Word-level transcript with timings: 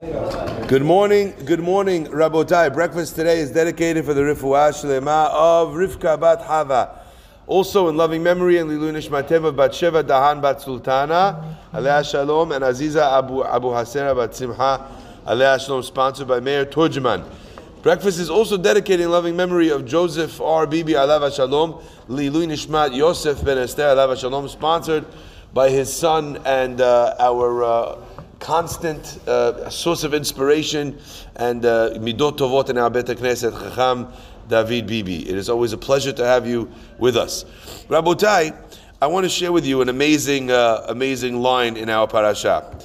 Good 0.00 0.82
morning, 0.82 1.34
good 1.44 1.58
morning, 1.58 2.06
Rabotai. 2.06 2.72
Breakfast 2.72 3.16
today 3.16 3.40
is 3.40 3.50
dedicated 3.50 4.04
for 4.04 4.14
the 4.14 4.20
Rifuah 4.20 4.70
Shlema 4.70 5.28
of 5.32 5.70
Rivka 5.74 6.20
Bat 6.20 6.42
Hava. 6.42 7.00
Also 7.48 7.88
in 7.88 7.96
loving 7.96 8.22
memory 8.22 8.58
and 8.58 8.70
Lilu 8.70 8.92
Nishmateva 8.92 9.56
Bat 9.56 9.72
Sheva 9.72 10.04
Dahan 10.04 10.40
Bat 10.40 10.62
Sultana, 10.62 11.58
Alea 11.72 12.04
Shalom, 12.04 12.52
and 12.52 12.62
Aziza 12.62 13.18
Abu, 13.18 13.42
Abu 13.42 13.70
Hasera 13.70 14.14
Bat 14.14 14.36
Simha, 14.36 14.88
Alea 15.26 15.58
Shalom, 15.58 15.82
sponsored 15.82 16.28
by 16.28 16.38
Meir 16.38 16.64
Turjman. 16.64 17.28
Breakfast 17.82 18.20
is 18.20 18.30
also 18.30 18.56
dedicated 18.56 19.00
in 19.00 19.10
loving 19.10 19.34
memory 19.34 19.70
of 19.70 19.84
Joseph 19.84 20.40
R. 20.40 20.68
Bibi 20.68 20.94
Alava 20.94 21.32
Shalom, 21.32 21.72
Lilu 22.08 22.46
Nishmat 22.46 22.94
Yosef 22.94 23.44
Ben 23.44 23.58
Esther 23.58 23.88
Alava 23.88 24.16
Shalom, 24.16 24.46
sponsored 24.46 25.04
by 25.52 25.70
his 25.70 25.92
son 25.92 26.40
and 26.44 26.80
uh, 26.80 27.16
our 27.18 27.64
uh, 27.64 27.96
constant 28.40 29.18
uh, 29.28 29.68
source 29.68 30.04
of 30.04 30.14
inspiration 30.14 30.98
and 31.36 31.64
uh, 31.64 31.90
midot 31.94 32.36
tovot 32.38 32.70
in 32.70 32.78
our 32.78 32.90
Bet 32.90 33.06
Knesset 33.06 33.52
Chacham 33.52 34.08
David 34.48 34.86
Bibi. 34.86 35.28
It 35.28 35.36
is 35.36 35.48
always 35.48 35.72
a 35.72 35.78
pleasure 35.78 36.12
to 36.12 36.24
have 36.24 36.46
you 36.46 36.70
with 36.98 37.16
us, 37.16 37.44
Rabotai. 37.88 38.56
I 39.00 39.06
want 39.06 39.24
to 39.24 39.28
share 39.28 39.52
with 39.52 39.64
you 39.64 39.80
an 39.80 39.88
amazing, 39.88 40.50
uh, 40.50 40.86
amazing 40.88 41.40
line 41.40 41.76
in 41.76 41.88
our 41.88 42.08
parasha. 42.08 42.78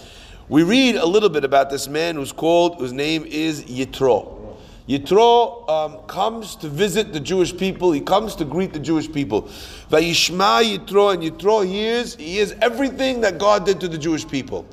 We 0.49 0.61
read 0.63 0.95
a 0.95 1.05
little 1.05 1.30
bit 1.30 1.44
about 1.44 1.70
this 1.70 1.88
man 1.88 2.16
who's 2.16 2.31
called, 2.31 2.77
whose 2.77 2.94
name 2.94 3.25
is 3.25 3.63
Yitro. 3.63 4.58
Yitro 4.88 5.67
um, 5.70 6.05
comes 6.08 6.58
to 6.58 6.67
visit 6.67 7.13
the 7.13 7.20
Jewish 7.20 7.55
people. 7.55 7.94
He 7.94 8.02
comes 8.02 8.35
to 8.35 8.45
greet 8.45 8.73
the 8.73 8.80
Jewish 8.80 9.11
people. 9.11 9.44
Vayishma 9.89 10.77
Yitro, 10.77 11.13
and 11.13 11.23
Yitro 11.23 11.66
hears, 11.66 12.16
he 12.16 12.33
hears 12.33 12.52
everything 12.61 13.22
that 13.22 13.38
God 13.38 13.66
did 13.66 13.80
to 13.80 13.88
the 13.88 13.97
Jewish 13.97 14.27
people. 14.27 14.67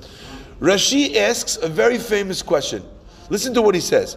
Rashi 0.60 1.16
asks 1.16 1.56
a 1.56 1.68
very 1.68 1.98
famous 1.98 2.42
question. 2.42 2.84
Listen 3.30 3.54
to 3.54 3.62
what 3.62 3.74
he 3.74 3.80
says. 3.80 4.16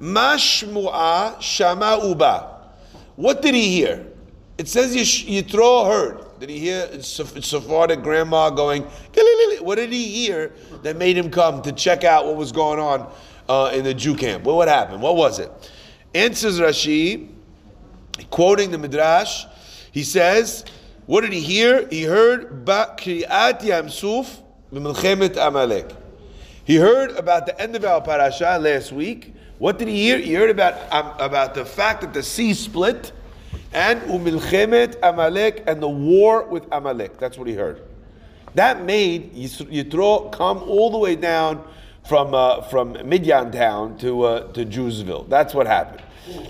Mashmu'a 0.00 1.40
shama 1.40 2.00
uba. 2.02 2.50
What 3.16 3.42
did 3.42 3.54
he 3.54 3.68
hear? 3.70 4.04
It 4.58 4.68
says 4.68 4.94
Yitro 4.96 5.86
heard. 5.86 6.40
Did 6.40 6.50
he 6.50 6.58
hear 6.58 7.00
Sephardic 7.00 8.02
grandma 8.02 8.50
going, 8.50 8.82
what 9.60 9.76
did 9.76 9.92
he 9.92 10.08
hear 10.08 10.52
that 10.82 10.96
made 10.96 11.16
him 11.16 11.30
come 11.30 11.62
to 11.62 11.72
check 11.72 12.02
out 12.02 12.26
what 12.26 12.36
was 12.36 12.50
going 12.50 12.80
on 12.80 13.10
uh, 13.48 13.70
in 13.72 13.84
the 13.84 13.94
Jew 13.94 14.16
camp? 14.16 14.44
Well, 14.44 14.56
what 14.56 14.68
happened? 14.68 15.00
What 15.00 15.16
was 15.16 15.38
it? 15.38 15.50
Answers 16.12 16.58
Rashi, 16.60 17.28
quoting 18.30 18.72
the 18.72 18.78
Midrash, 18.78 19.44
he 19.92 20.02
says, 20.02 20.64
what 21.06 21.20
did 21.20 21.32
he 21.32 21.40
hear? 21.40 21.86
He 21.88 22.02
heard 22.02 22.64
Ba 22.64 22.96
Kriyat 22.98 23.60
Yamsuf 23.60 24.40
Amalek. 25.36 25.90
He 26.64 26.76
heard 26.76 27.10
about 27.12 27.46
the 27.46 27.60
end 27.60 27.76
of 27.76 27.84
our 27.84 28.00
parasha 28.00 28.58
last 28.60 28.92
week. 28.92 29.34
What 29.58 29.78
did 29.78 29.88
he 29.88 30.02
hear? 30.02 30.18
He 30.18 30.34
heard 30.34 30.50
about, 30.50 30.74
um, 30.92 31.12
about 31.18 31.54
the 31.54 31.64
fact 31.64 32.00
that 32.00 32.14
the 32.14 32.22
sea 32.22 32.54
split 32.54 33.12
and 33.72 34.00
umilchemet 34.02 34.96
Amalek 35.02 35.64
and 35.66 35.82
the 35.82 35.88
war 35.88 36.44
with 36.44 36.64
Amalek. 36.72 37.18
That's 37.18 37.36
what 37.36 37.48
he 37.48 37.54
heard. 37.54 37.82
That 38.54 38.84
made 38.84 39.34
Yitro 39.34 40.32
come 40.32 40.58
all 40.58 40.90
the 40.90 40.98
way 40.98 41.16
down 41.16 41.62
from 42.08 42.34
uh, 42.34 42.62
from 42.62 42.92
Midian 43.04 43.50
town 43.50 43.98
to 43.98 44.22
uh, 44.22 44.52
to 44.52 44.64
Jewsville. 44.64 45.28
That's 45.28 45.54
what 45.54 45.66
happened. 45.66 46.02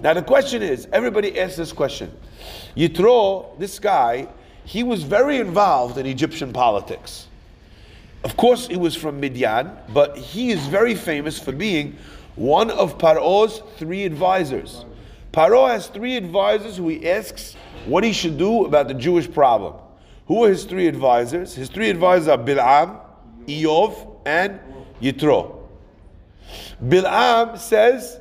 Now 0.02 0.12
the 0.12 0.22
question 0.22 0.62
is, 0.62 0.86
everybody 0.92 1.38
asks 1.40 1.56
this 1.56 1.72
question. 1.72 2.14
Yitro, 2.76 3.58
this 3.58 3.78
guy, 3.78 4.28
he 4.64 4.82
was 4.82 5.02
very 5.02 5.38
involved 5.38 5.98
in 5.98 6.06
Egyptian 6.06 6.52
politics. 6.52 7.28
Of 8.24 8.38
course, 8.38 8.66
he 8.66 8.76
was 8.76 8.96
from 8.96 9.20
Midian, 9.20 9.70
but 9.92 10.16
he 10.16 10.50
is 10.50 10.66
very 10.66 10.94
famous 10.94 11.38
for 11.38 11.52
being 11.52 11.96
one 12.36 12.70
of 12.70 12.96
Paro's 12.96 13.62
three 13.76 14.04
advisors. 14.04 14.86
Paro 15.30 15.68
has 15.68 15.88
three 15.88 16.16
advisors 16.16 16.78
who 16.78 16.88
he 16.88 17.08
asks 17.08 17.54
what 17.86 18.02
he 18.02 18.12
should 18.12 18.38
do 18.38 18.64
about 18.64 18.88
the 18.88 18.94
Jewish 18.94 19.30
problem. 19.30 19.74
Who 20.26 20.44
are 20.44 20.48
his 20.48 20.64
three 20.64 20.86
advisors? 20.86 21.54
His 21.54 21.68
three 21.68 21.90
advisors 21.90 22.28
are 22.28 22.38
Bil'am, 22.38 22.98
Iyov, 23.46 24.16
and 24.24 24.58
Yitro. 25.02 25.68
Bil'am 26.82 27.58
says, 27.58 28.20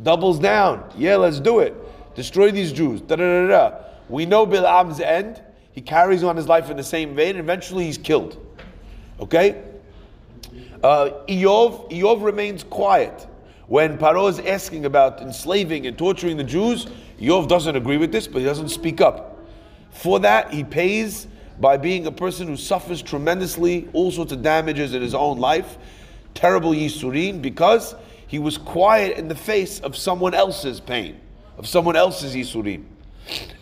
doubles 0.00 0.38
down. 0.38 0.92
Yeah, 0.96 1.16
let's 1.16 1.40
do 1.40 1.58
it. 1.58 1.74
Destroy 2.14 2.52
these 2.52 2.72
Jews. 2.72 3.00
Da, 3.00 3.16
da, 3.16 3.46
da, 3.46 3.48
da. 3.48 3.78
We 4.08 4.26
know 4.26 4.46
Bil'am's 4.46 5.00
end. 5.00 5.42
He 5.72 5.80
carries 5.80 6.22
on 6.22 6.36
his 6.36 6.46
life 6.46 6.70
in 6.70 6.76
the 6.76 6.84
same 6.84 7.16
vein, 7.16 7.30
and 7.30 7.40
eventually 7.40 7.84
he's 7.84 7.98
killed. 7.98 8.44
Okay? 9.20 9.62
Uh, 10.82 11.10
Iyov, 11.28 11.90
Iyov 11.90 12.22
remains 12.22 12.64
quiet. 12.64 13.26
When 13.66 13.98
Paro 13.98 14.30
is 14.30 14.38
asking 14.40 14.86
about 14.86 15.20
enslaving 15.20 15.86
and 15.86 15.98
torturing 15.98 16.36
the 16.36 16.44
Jews, 16.44 16.86
Iyov 17.20 17.48
doesn't 17.48 17.76
agree 17.76 17.96
with 17.96 18.12
this, 18.12 18.26
but 18.26 18.38
he 18.38 18.44
doesn't 18.44 18.70
speak 18.70 19.00
up. 19.00 19.44
For 19.90 20.20
that, 20.20 20.52
he 20.52 20.64
pays 20.64 21.26
by 21.60 21.76
being 21.76 22.06
a 22.06 22.12
person 22.12 22.46
who 22.46 22.56
suffers 22.56 23.02
tremendously, 23.02 23.88
all 23.92 24.10
sorts 24.10 24.32
of 24.32 24.42
damages 24.42 24.94
in 24.94 25.02
his 25.02 25.14
own 25.14 25.38
life, 25.38 25.76
terrible 26.34 26.70
yisurin, 26.70 27.42
because 27.42 27.94
he 28.28 28.38
was 28.38 28.56
quiet 28.56 29.18
in 29.18 29.26
the 29.26 29.34
face 29.34 29.80
of 29.80 29.96
someone 29.96 30.34
else's 30.34 30.80
pain, 30.80 31.20
of 31.56 31.66
someone 31.66 31.96
else's 31.96 32.36
yisurin. 32.36 32.84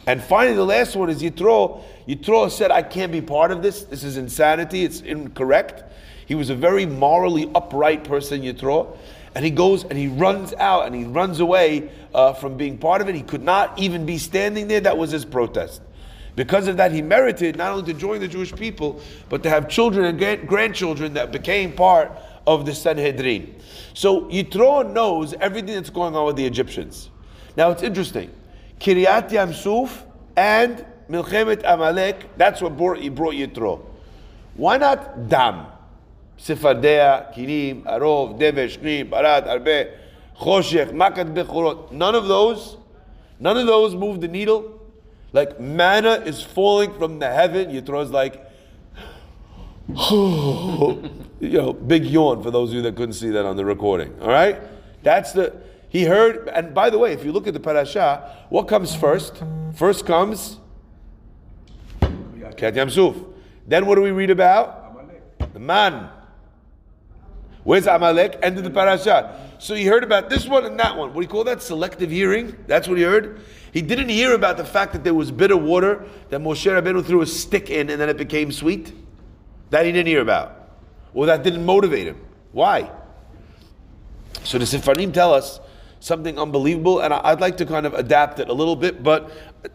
And 0.06 0.22
finally, 0.22 0.54
the 0.56 0.64
last 0.64 0.94
one 0.94 1.10
is 1.10 1.20
Yitro. 1.20 1.82
Yitro 2.08 2.50
said, 2.50 2.70
I 2.70 2.82
can't 2.82 3.10
be 3.10 3.20
part 3.20 3.50
of 3.50 3.60
this. 3.62 3.82
This 3.82 4.04
is 4.04 4.16
insanity. 4.16 4.84
It's 4.84 5.00
incorrect. 5.00 5.82
He 6.26 6.34
was 6.34 6.48
a 6.50 6.54
very 6.54 6.86
morally 6.86 7.50
upright 7.54 8.04
person, 8.04 8.42
Yitro. 8.42 8.96
And 9.34 9.44
he 9.44 9.50
goes 9.50 9.84
and 9.84 9.98
he 9.98 10.06
runs 10.06 10.54
out 10.54 10.86
and 10.86 10.94
he 10.94 11.04
runs 11.04 11.40
away 11.40 11.90
uh, 12.14 12.32
from 12.32 12.56
being 12.56 12.78
part 12.78 13.02
of 13.02 13.08
it. 13.08 13.14
He 13.14 13.22
could 13.22 13.42
not 13.42 13.78
even 13.78 14.06
be 14.06 14.16
standing 14.16 14.68
there. 14.68 14.80
That 14.80 14.96
was 14.96 15.10
his 15.10 15.24
protest. 15.24 15.82
Because 16.36 16.68
of 16.68 16.76
that, 16.76 16.92
he 16.92 17.02
merited 17.02 17.56
not 17.56 17.72
only 17.72 17.92
to 17.92 17.98
join 17.98 18.20
the 18.20 18.28
Jewish 18.28 18.54
people, 18.54 19.00
but 19.28 19.42
to 19.42 19.50
have 19.50 19.68
children 19.68 20.06
and 20.06 20.48
grandchildren 20.48 21.14
that 21.14 21.32
became 21.32 21.72
part 21.72 22.12
of 22.46 22.64
the 22.64 22.74
Sanhedrin. 22.74 23.56
So 23.94 24.22
Yitro 24.26 24.90
knows 24.90 25.34
everything 25.34 25.74
that's 25.74 25.90
going 25.90 26.14
on 26.14 26.26
with 26.26 26.36
the 26.36 26.46
Egyptians. 26.46 27.10
Now 27.56 27.70
it's 27.70 27.82
interesting. 27.82 28.30
Kriyat 28.80 29.30
Yamsuf 29.30 30.02
and 30.36 30.84
Milchemet 31.08 31.62
Amalek, 31.64 32.36
that's 32.36 32.60
what 32.60 32.76
brought, 32.76 33.14
brought 33.14 33.34
Yitro. 33.34 33.80
Why 34.54 34.76
not 34.78 35.28
Dam? 35.28 35.66
Sifardea, 36.38 37.34
Kinim, 37.34 37.84
Arov, 37.84 38.38
Dever, 38.38 38.66
Shnim, 38.66 39.10
Barad, 39.10 39.46
Arbe, 39.46 39.88
Choshech, 40.38 40.90
Makat 40.90 41.34
Bechorot. 41.34 41.92
None 41.92 42.14
of 42.14 42.28
those, 42.28 42.76
none 43.38 43.56
of 43.56 43.66
those 43.66 43.94
move 43.94 44.20
the 44.20 44.28
needle. 44.28 44.80
Like 45.32 45.60
manna 45.60 46.22
is 46.24 46.42
falling 46.42 46.92
from 46.94 47.18
the 47.18 47.30
heaven. 47.30 47.70
Yitro 47.70 48.02
is 48.02 48.10
like, 48.10 48.42
you 51.40 51.58
know, 51.58 51.72
big 51.72 52.04
yawn 52.04 52.42
for 52.42 52.50
those 52.50 52.70
of 52.70 52.76
you 52.76 52.82
that 52.82 52.96
couldn't 52.96 53.14
see 53.14 53.30
that 53.30 53.44
on 53.44 53.56
the 53.56 53.64
recording. 53.64 54.14
All 54.20 54.28
right? 54.28 54.60
That's 55.02 55.32
the, 55.32 55.54
he 55.96 56.04
heard, 56.04 56.48
and 56.50 56.74
by 56.74 56.90
the 56.90 56.98
way, 56.98 57.14
if 57.14 57.24
you 57.24 57.32
look 57.32 57.46
at 57.46 57.54
the 57.54 57.60
parasha, 57.60 58.44
what 58.50 58.68
comes 58.68 58.94
first? 58.94 59.42
First 59.74 60.04
comes 60.04 60.58
Kat 62.58 62.74
Yamsuf. 62.74 63.32
Then 63.66 63.86
what 63.86 63.94
do 63.94 64.02
we 64.02 64.10
read 64.10 64.28
about? 64.28 65.54
The 65.54 65.58
man. 65.58 66.10
Where's 67.64 67.86
Amalek? 67.86 68.38
End 68.42 68.58
of 68.58 68.64
the 68.64 68.70
parasha. 68.70 69.40
So 69.58 69.74
he 69.74 69.86
heard 69.86 70.04
about 70.04 70.28
this 70.28 70.46
one 70.46 70.66
and 70.66 70.78
that 70.78 70.98
one. 70.98 71.14
What 71.14 71.16
do 71.16 71.22
you 71.22 71.28
call 71.28 71.44
that? 71.44 71.62
Selective 71.62 72.10
hearing? 72.10 72.54
That's 72.66 72.86
what 72.86 72.98
he 72.98 73.04
heard? 73.04 73.40
He 73.72 73.80
didn't 73.80 74.10
hear 74.10 74.34
about 74.34 74.58
the 74.58 74.66
fact 74.66 74.92
that 74.92 75.02
there 75.02 75.14
was 75.14 75.30
bitter 75.30 75.56
water 75.56 76.04
that 76.28 76.40
Moshe 76.42 76.70
Rabbeinu 76.70 77.04
threw 77.06 77.22
a 77.22 77.26
stick 77.26 77.70
in 77.70 77.88
and 77.88 77.98
then 77.98 78.10
it 78.10 78.18
became 78.18 78.52
sweet. 78.52 78.92
That 79.70 79.86
he 79.86 79.92
didn't 79.92 80.08
hear 80.08 80.20
about. 80.20 80.72
Or 81.14 81.24
that 81.24 81.42
didn't 81.42 81.64
motivate 81.64 82.06
him. 82.06 82.20
Why? 82.52 82.90
So 84.44 84.58
the 84.58 84.66
Sifarim 84.66 85.12
tell 85.12 85.32
us 85.32 85.58
something 86.00 86.38
unbelievable, 86.38 87.00
and 87.00 87.12
I'd 87.12 87.40
like 87.40 87.56
to 87.58 87.66
kind 87.66 87.86
of 87.86 87.94
adapt 87.94 88.38
it 88.38 88.48
a 88.48 88.52
little 88.52 88.76
bit, 88.76 89.02
but 89.02 89.30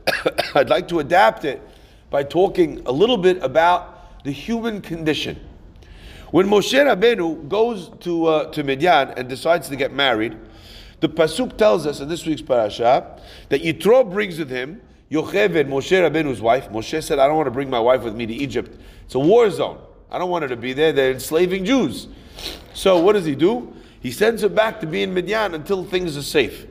I'd 0.56 0.70
like 0.70 0.88
to 0.90 1.00
adapt 1.00 1.46
it 1.46 1.62
by 2.10 2.24
talking 2.24 2.82
a 2.86 2.92
little 2.92 3.18
bit 3.18 3.42
about 3.44 4.24
the 4.24 4.32
human 4.32 4.82
condition. 4.82 5.40
When 6.32 6.48
Moshe 6.48 6.74
Rabbeinu 6.74 7.50
goes 7.50 7.90
to, 8.02 8.26
uh, 8.26 8.52
to 8.52 8.64
Midian 8.64 9.10
and 9.18 9.28
decides 9.28 9.68
to 9.70 9.76
get 9.76 9.92
married, 9.92 10.38
the 11.02 11.10
Pasuk 11.10 11.58
tells 11.58 11.86
us 11.86 12.00
in 12.00 12.08
this 12.08 12.26
week's 12.26 12.42
parasha 12.42 13.20
that 13.50 13.64
Yitro 13.64 14.10
brings 14.10 14.40
with 14.40 14.50
him 14.50 14.82
Yocheved, 15.12 15.68
Moshe 15.68 15.92
Rabbeinu's 15.92 16.40
wife. 16.40 16.70
Moshe 16.70 17.04
said, 17.04 17.20
I 17.20 17.28
don't 17.28 17.36
want 17.36 17.48
to 17.48 17.52
bring 17.52 17.70
my 17.70 17.80
wife 17.80 18.04
with 18.04 18.16
me 18.16 18.26
to 18.26 18.34
Egypt. 18.34 18.80
It's 19.04 19.16
a 19.16 19.20
war 19.20 19.50
zone. 19.50 19.78
I 20.10 20.18
don't 20.18 20.30
want 20.30 20.44
her 20.44 20.50
to 20.50 20.56
be 20.56 20.72
there. 20.72 20.94
They're 20.94 21.12
enslaving 21.12 21.66
Jews. 21.66 22.08
So 22.74 23.00
what 23.00 23.14
does 23.14 23.26
he 23.26 23.36
do? 23.36 23.76
He 24.02 24.12
sends 24.12 24.42
her 24.42 24.50
back 24.50 24.82
to 24.82 24.88
be 24.88 25.04
in 25.04 25.14
Midian 25.14 25.54
until 25.54 25.86
things 25.86 26.18
are 26.18 26.24
safe. 26.24 26.66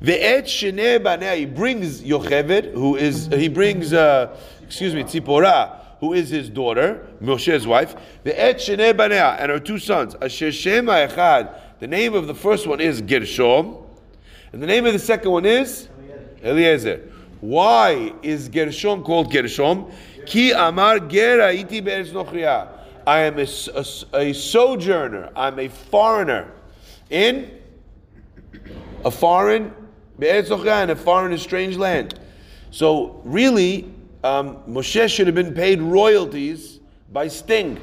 Baneh, 0.00 1.36
he 1.36 1.44
brings 1.44 2.02
Yocheved, 2.02 2.72
who 2.72 2.96
is, 2.96 3.26
he 3.26 3.48
brings, 3.48 3.92
uh, 3.92 4.36
excuse 4.62 4.94
me, 4.94 5.02
Tzipora, 5.04 5.78
who 6.00 6.12
is 6.12 6.30
his 6.30 6.48
daughter, 6.48 7.06
Moshe's 7.20 7.64
wife, 7.64 7.94
shnei 8.24 8.92
banea, 8.92 9.36
and 9.38 9.52
her 9.52 9.60
two 9.60 9.78
sons. 9.78 10.16
Asher 10.20 10.50
shema 10.50 11.06
echad. 11.06 11.54
The 11.78 11.86
name 11.86 12.14
of 12.14 12.26
the 12.26 12.34
first 12.34 12.66
one 12.66 12.80
is 12.80 13.00
Gershom, 13.00 13.76
and 14.52 14.60
the 14.60 14.66
name 14.66 14.84
of 14.84 14.92
the 14.92 14.98
second 14.98 15.30
one 15.30 15.46
is 15.46 15.88
Eliezer. 16.42 17.08
Why 17.40 18.12
is 18.22 18.48
Gershom 18.48 19.04
called 19.04 19.32
Gershom? 19.32 19.92
Ki 20.26 20.50
amar 20.50 20.98
gera 20.98 21.52
iti 21.52 21.80
be'eretz 21.80 22.10
nochriya. 22.10 22.81
I 23.06 23.20
am 23.20 23.38
a, 23.38 23.46
a, 23.74 23.84
a 24.14 24.32
sojourner. 24.32 25.30
I'm 25.34 25.58
a 25.58 25.68
foreigner 25.68 26.52
in 27.10 27.50
a 29.04 29.10
foreign 29.10 29.74
a 30.90 30.96
foreign 30.96 31.32
and 31.32 31.40
strange 31.40 31.76
land. 31.76 32.18
So 32.70 33.20
really, 33.24 33.92
um, 34.22 34.58
Moshe 34.68 35.08
should 35.08 35.26
have 35.26 35.34
been 35.34 35.54
paid 35.54 35.82
royalties 35.82 36.80
by 37.12 37.28
Sting. 37.28 37.80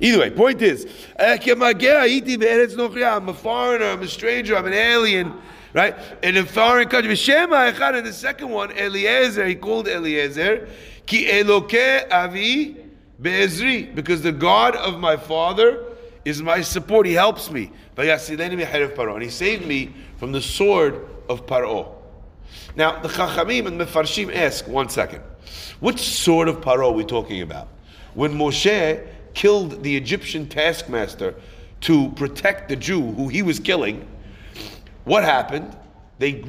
Either 0.00 0.18
way, 0.18 0.30
point 0.30 0.62
is, 0.62 0.86
I'm 1.16 3.28
a 3.28 3.34
foreigner, 3.34 3.86
I'm 3.86 4.02
a 4.02 4.08
stranger, 4.08 4.56
I'm 4.56 4.66
an 4.66 4.72
alien, 4.72 5.32
right? 5.74 5.94
In 6.24 6.38
a 6.38 6.44
foreign 6.44 6.88
country. 6.88 7.14
And 7.14 8.06
the 8.06 8.12
second 8.12 8.50
one, 8.50 8.72
Eliezer, 8.72 9.46
he 9.46 9.54
called 9.54 9.86
Eliezer, 9.86 10.68
Ki 11.06 11.26
Eloke 11.26 12.10
Avi 12.10 12.81
Be'ezri, 13.22 13.94
because 13.94 14.20
the 14.22 14.32
God 14.32 14.76
of 14.76 14.98
my 14.98 15.16
father 15.16 15.84
is 16.24 16.42
my 16.42 16.60
support, 16.60 17.06
he 17.06 17.14
helps 17.14 17.50
me. 17.50 17.70
And 17.96 19.22
he 19.22 19.30
saved 19.30 19.66
me 19.66 19.94
from 20.18 20.32
the 20.32 20.40
sword 20.40 21.06
of 21.28 21.46
Paro. 21.46 21.94
Now, 22.74 23.00
the 23.00 23.08
Chachamim 23.08 23.66
and 23.66 23.80
Mefarshim 23.80 24.34
ask, 24.34 24.66
one 24.66 24.88
second, 24.88 25.22
which 25.80 26.00
sort 26.00 26.48
of 26.48 26.60
paro 26.60 26.90
are 26.90 26.92
we 26.92 27.04
talking 27.04 27.42
about? 27.42 27.68
When 28.14 28.32
Moshe 28.32 29.06
killed 29.34 29.82
the 29.82 29.96
Egyptian 29.96 30.48
taskmaster 30.48 31.34
to 31.82 32.10
protect 32.10 32.68
the 32.68 32.76
Jew 32.76 33.12
who 33.12 33.28
he 33.28 33.42
was 33.42 33.58
killing, 33.58 34.06
what 35.04 35.24
happened? 35.24 35.76
They, 36.18 36.44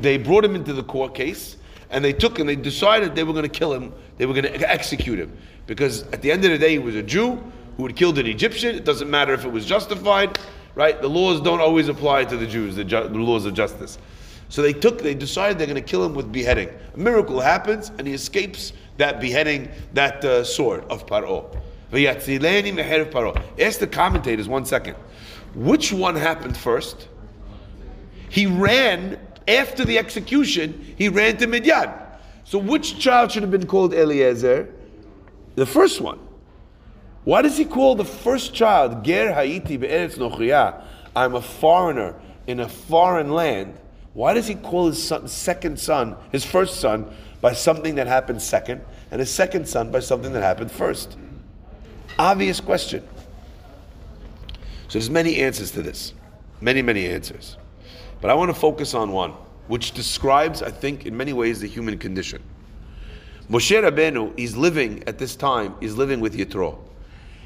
they 0.00 0.16
brought 0.16 0.44
him 0.44 0.54
into 0.54 0.72
the 0.72 0.84
court 0.84 1.14
case 1.14 1.56
and 1.90 2.04
they 2.04 2.12
took 2.12 2.38
and 2.38 2.48
they 2.48 2.56
decided 2.56 3.14
they 3.14 3.24
were 3.24 3.32
going 3.32 3.44
to 3.44 3.48
kill 3.48 3.72
him, 3.72 3.92
they 4.16 4.26
were 4.26 4.34
going 4.34 4.44
to 4.44 4.70
execute 4.70 5.18
him. 5.18 5.36
Because 5.68 6.02
at 6.14 6.22
the 6.22 6.32
end 6.32 6.44
of 6.46 6.50
the 6.50 6.58
day, 6.58 6.70
he 6.70 6.78
was 6.78 6.96
a 6.96 7.02
Jew 7.02 7.38
who 7.76 7.86
had 7.86 7.94
killed 7.94 8.18
an 8.18 8.26
Egyptian. 8.26 8.74
It 8.74 8.84
doesn't 8.86 9.08
matter 9.08 9.34
if 9.34 9.44
it 9.44 9.52
was 9.52 9.66
justified, 9.66 10.38
right? 10.74 11.00
The 11.00 11.08
laws 11.08 11.42
don't 11.42 11.60
always 11.60 11.88
apply 11.88 12.24
to 12.24 12.38
the 12.38 12.46
Jews, 12.46 12.74
the, 12.74 12.84
ju- 12.84 13.06
the 13.06 13.18
laws 13.18 13.44
of 13.44 13.52
justice. 13.52 13.98
So 14.48 14.62
they 14.62 14.72
took, 14.72 15.02
they 15.02 15.12
decided 15.14 15.58
they're 15.58 15.66
going 15.66 15.76
to 15.76 15.82
kill 15.82 16.02
him 16.02 16.14
with 16.14 16.32
beheading. 16.32 16.70
A 16.94 16.98
miracle 16.98 17.38
happens, 17.38 17.90
and 17.98 18.06
he 18.06 18.14
escapes 18.14 18.72
that 18.96 19.20
beheading, 19.20 19.68
that 19.92 20.24
uh, 20.24 20.42
sword 20.42 20.84
of 20.88 21.04
Paro. 21.06 21.54
Ask 23.60 23.78
the 23.78 23.86
commentators 23.86 24.48
one 24.48 24.64
second. 24.64 24.96
Which 25.54 25.92
one 25.92 26.16
happened 26.16 26.56
first? 26.56 27.08
He 28.30 28.46
ran 28.46 29.20
after 29.46 29.84
the 29.84 29.98
execution. 29.98 30.94
He 30.96 31.10
ran 31.10 31.36
to 31.36 31.46
Midian. 31.46 31.90
So 32.44 32.58
which 32.58 32.98
child 32.98 33.32
should 33.32 33.42
have 33.42 33.50
been 33.50 33.66
called 33.66 33.92
Eliezer? 33.92 34.72
The 35.58 35.66
first 35.66 36.00
one. 36.00 36.20
Why 37.24 37.42
does 37.42 37.56
he 37.56 37.64
call 37.64 37.96
the 37.96 38.04
first 38.04 38.54
child 38.54 39.04
Ger 39.04 39.34
Haiti 39.34 39.76
be'eretz 39.76 40.16
nochriya? 40.16 40.84
I'm 41.16 41.34
a 41.34 41.42
foreigner 41.42 42.14
in 42.46 42.60
a 42.60 42.68
foreign 42.68 43.32
land. 43.32 43.76
Why 44.14 44.34
does 44.34 44.46
he 44.46 44.54
call 44.54 44.86
his 44.86 45.02
son, 45.02 45.26
second 45.26 45.80
son, 45.80 46.14
his 46.30 46.44
first 46.44 46.78
son, 46.78 47.12
by 47.40 47.54
something 47.54 47.96
that 47.96 48.06
happened 48.06 48.40
second, 48.40 48.82
and 49.10 49.18
his 49.18 49.32
second 49.32 49.68
son 49.68 49.90
by 49.90 49.98
something 49.98 50.32
that 50.32 50.44
happened 50.44 50.70
first? 50.70 51.18
Obvious 52.20 52.60
question. 52.60 53.02
So 54.86 54.92
there's 54.92 55.10
many 55.10 55.38
answers 55.38 55.72
to 55.72 55.82
this. 55.82 56.14
Many, 56.60 56.82
many 56.82 57.08
answers. 57.08 57.56
But 58.20 58.30
I 58.30 58.34
want 58.34 58.50
to 58.50 58.54
focus 58.54 58.94
on 58.94 59.10
one, 59.10 59.32
which 59.66 59.90
describes, 59.90 60.62
I 60.62 60.70
think, 60.70 61.04
in 61.04 61.16
many 61.16 61.32
ways, 61.32 61.58
the 61.60 61.66
human 61.66 61.98
condition. 61.98 62.44
Moshe 63.50 63.82
Rabbeinu 63.82 64.32
is 64.36 64.56
living 64.56 65.02
at 65.06 65.18
this 65.18 65.34
time, 65.34 65.74
is 65.80 65.96
living 65.96 66.20
with 66.20 66.36
Yitro. 66.36 66.78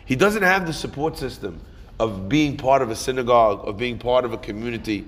He 0.04 0.16
doesn't 0.16 0.42
have 0.42 0.66
the 0.66 0.72
support 0.72 1.16
system 1.16 1.60
of 2.00 2.28
being 2.28 2.56
part 2.56 2.82
of 2.82 2.90
a 2.90 2.96
synagogue, 2.96 3.66
of 3.68 3.76
being 3.76 3.98
part 3.98 4.24
of 4.24 4.32
a 4.32 4.38
community, 4.38 5.06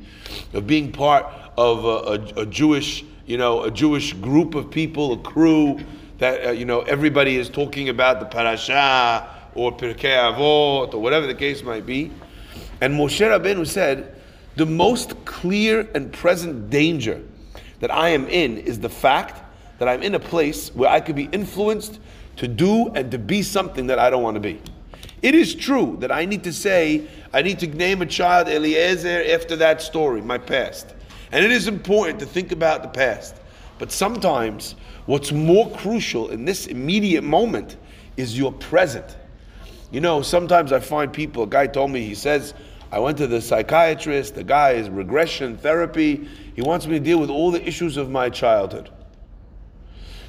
of 0.52 0.68
being 0.68 0.92
part 0.92 1.26
of 1.56 1.84
a, 1.84 1.88
a, 1.88 2.42
a 2.42 2.46
Jewish, 2.46 3.04
you 3.26 3.36
know, 3.36 3.64
a 3.64 3.70
Jewish 3.72 4.12
group 4.12 4.54
of 4.54 4.70
people, 4.70 5.14
a 5.14 5.18
crew 5.18 5.80
that 6.18 6.46
uh, 6.46 6.50
you 6.52 6.64
know 6.64 6.82
everybody 6.82 7.36
is 7.36 7.48
talking 7.48 7.88
about 7.88 8.20
the 8.20 8.26
parasha 8.26 9.28
or 9.54 9.72
Pirkei 9.76 10.16
Avot 10.16 10.94
or 10.94 11.02
whatever 11.02 11.26
the 11.26 11.34
case 11.34 11.62
might 11.62 11.84
be. 11.84 12.12
And 12.80 12.94
Moshe 12.94 13.20
Rabbeinu 13.20 13.66
said, 13.66 14.14
the 14.56 14.66
most 14.66 15.24
clear 15.24 15.88
and 15.94 16.12
present 16.12 16.70
danger 16.70 17.20
that 17.80 17.90
I 17.90 18.10
am 18.10 18.28
in 18.28 18.58
is 18.58 18.78
the 18.78 18.88
fact 18.88 19.43
that 19.84 19.92
I'm 19.92 20.02
in 20.02 20.14
a 20.14 20.20
place 20.20 20.70
where 20.74 20.88
I 20.88 20.98
could 20.98 21.14
be 21.14 21.24
influenced 21.24 22.00
to 22.36 22.48
do 22.48 22.88
and 22.94 23.10
to 23.10 23.18
be 23.18 23.42
something 23.42 23.86
that 23.88 23.98
I 23.98 24.08
don't 24.08 24.22
want 24.22 24.36
to 24.36 24.40
be. 24.40 24.62
It 25.20 25.34
is 25.34 25.54
true 25.54 25.98
that 26.00 26.10
I 26.10 26.24
need 26.24 26.42
to 26.44 26.54
say, 26.54 27.06
I 27.34 27.42
need 27.42 27.58
to 27.58 27.66
name 27.66 28.00
a 28.00 28.06
child 28.06 28.48
Eliezer 28.48 29.24
after 29.30 29.56
that 29.56 29.82
story, 29.82 30.22
my 30.22 30.38
past. 30.38 30.94
And 31.32 31.44
it 31.44 31.50
is 31.50 31.68
important 31.68 32.18
to 32.20 32.24
think 32.24 32.50
about 32.50 32.82
the 32.82 32.88
past. 32.88 33.36
But 33.78 33.92
sometimes 33.92 34.74
what's 35.04 35.32
more 35.32 35.70
crucial 35.72 36.30
in 36.30 36.46
this 36.46 36.66
immediate 36.66 37.22
moment 37.22 37.76
is 38.16 38.38
your 38.38 38.52
present. 38.52 39.18
You 39.90 40.00
know, 40.00 40.22
sometimes 40.22 40.72
I 40.72 40.80
find 40.80 41.12
people, 41.12 41.42
a 41.42 41.46
guy 41.46 41.66
told 41.66 41.90
me, 41.90 42.06
he 42.06 42.14
says, 42.14 42.54
I 42.90 43.00
went 43.00 43.18
to 43.18 43.26
the 43.26 43.42
psychiatrist, 43.42 44.34
the 44.34 44.44
guy 44.44 44.72
is 44.72 44.88
regression 44.88 45.58
therapy. 45.58 46.26
He 46.56 46.62
wants 46.62 46.86
me 46.86 46.98
to 46.98 47.04
deal 47.04 47.18
with 47.18 47.28
all 47.28 47.50
the 47.50 47.62
issues 47.68 47.98
of 47.98 48.08
my 48.08 48.30
childhood. 48.30 48.88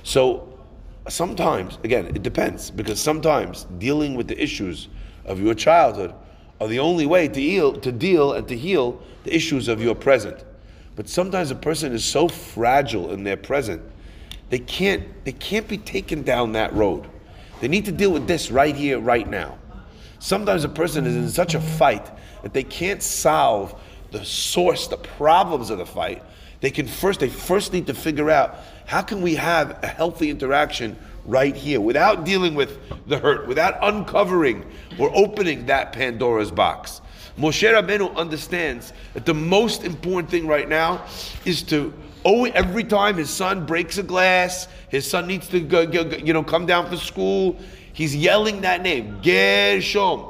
So 0.06 0.48
sometimes, 1.10 1.80
again, 1.84 2.06
it 2.06 2.22
depends, 2.22 2.70
because 2.70 3.02
sometimes 3.02 3.66
dealing 3.80 4.14
with 4.14 4.28
the 4.28 4.40
issues 4.42 4.88
of 5.26 5.42
your 5.42 5.56
childhood 5.56 6.14
are 6.62 6.68
the 6.68 6.78
only 6.78 7.08
way 7.08 7.28
to 7.28 7.34
deal, 7.34 7.74
to 7.74 7.92
deal 7.92 8.34
and 8.34 8.48
to 8.48 8.56
heal 8.56 9.02
the 9.24 9.36
issues 9.36 9.68
of 9.68 9.82
your 9.82 9.96
present. 9.96 10.46
But 10.96 11.10
sometimes 11.10 11.50
a 11.50 11.56
person 11.56 11.92
is 11.92 12.06
so 12.06 12.28
fragile 12.28 13.12
in 13.12 13.24
their 13.24 13.36
present, 13.36 13.82
they 14.52 14.60
can't, 14.60 15.04
they 15.26 15.32
can't 15.32 15.68
be 15.68 15.80
taken 15.80 16.22
down 16.22 16.52
that 16.52 16.72
road. 16.74 17.10
They 17.60 17.68
need 17.68 17.86
to 17.86 17.92
deal 17.92 18.12
with 18.12 18.28
this 18.28 18.52
right 18.52 18.76
here, 18.76 19.00
right 19.00 19.28
now. 19.28 19.58
Sometimes 20.20 20.64
a 20.66 20.70
person 20.70 21.08
is 21.08 21.16
in 21.16 21.30
such 21.30 21.56
a 21.56 21.60
fight 21.60 22.12
that 22.44 22.54
they 22.54 22.64
can't 22.64 23.02
solve 23.02 23.82
the 24.12 24.24
source, 24.24 24.88
the 24.88 24.98
problems 24.98 25.72
of 25.72 25.80
the 25.80 25.86
fight. 25.86 26.22
They 26.62 26.70
can 26.70 26.86
first, 26.86 27.20
they 27.20 27.30
first 27.30 27.74
need 27.74 27.88
to 27.88 27.96
figure 27.96 28.30
out 28.30 28.56
how 28.86 29.02
can 29.02 29.22
we 29.22 29.36
have 29.36 29.84
a 29.84 29.88
healthy 29.88 30.30
interaction 30.30 30.98
right 31.26 31.56
here 31.56 31.82
without 31.82 32.24
dealing 32.24 32.56
with 32.56 32.80
the 33.08 33.18
hurt, 33.18 33.48
without 33.48 33.78
uncovering 33.82 34.66
or 35.00 35.12
opening 35.16 35.66
that 35.66 35.92
Pandora's 35.92 36.52
box. 36.52 37.02
Moshe 37.38 37.70
Rabbeinu 37.70 38.16
understands 38.16 38.94
that 39.14 39.26
the 39.26 39.34
most 39.34 39.84
important 39.84 40.30
thing 40.30 40.48
right 40.48 40.70
now 40.70 41.06
is 41.44 41.64
to 41.64 41.94
oh 42.24 42.46
every 42.46 42.84
time 42.84 43.18
his 43.18 43.30
son 43.30 43.66
breaks 43.66 43.98
a 43.98 44.04
glass, 44.04 44.68
his 44.90 45.10
son 45.10 45.28
needs 45.28 45.48
to 45.50 45.60
go, 45.60 45.86
go, 45.86 46.04
you 46.18 46.32
know 46.32 46.44
come 46.44 46.66
down 46.66 46.90
for 46.90 46.98
school, 46.98 47.58
he's 47.92 48.16
yelling 48.16 48.62
that 48.62 48.82
name 48.82 49.20
Gershom, 49.22 50.26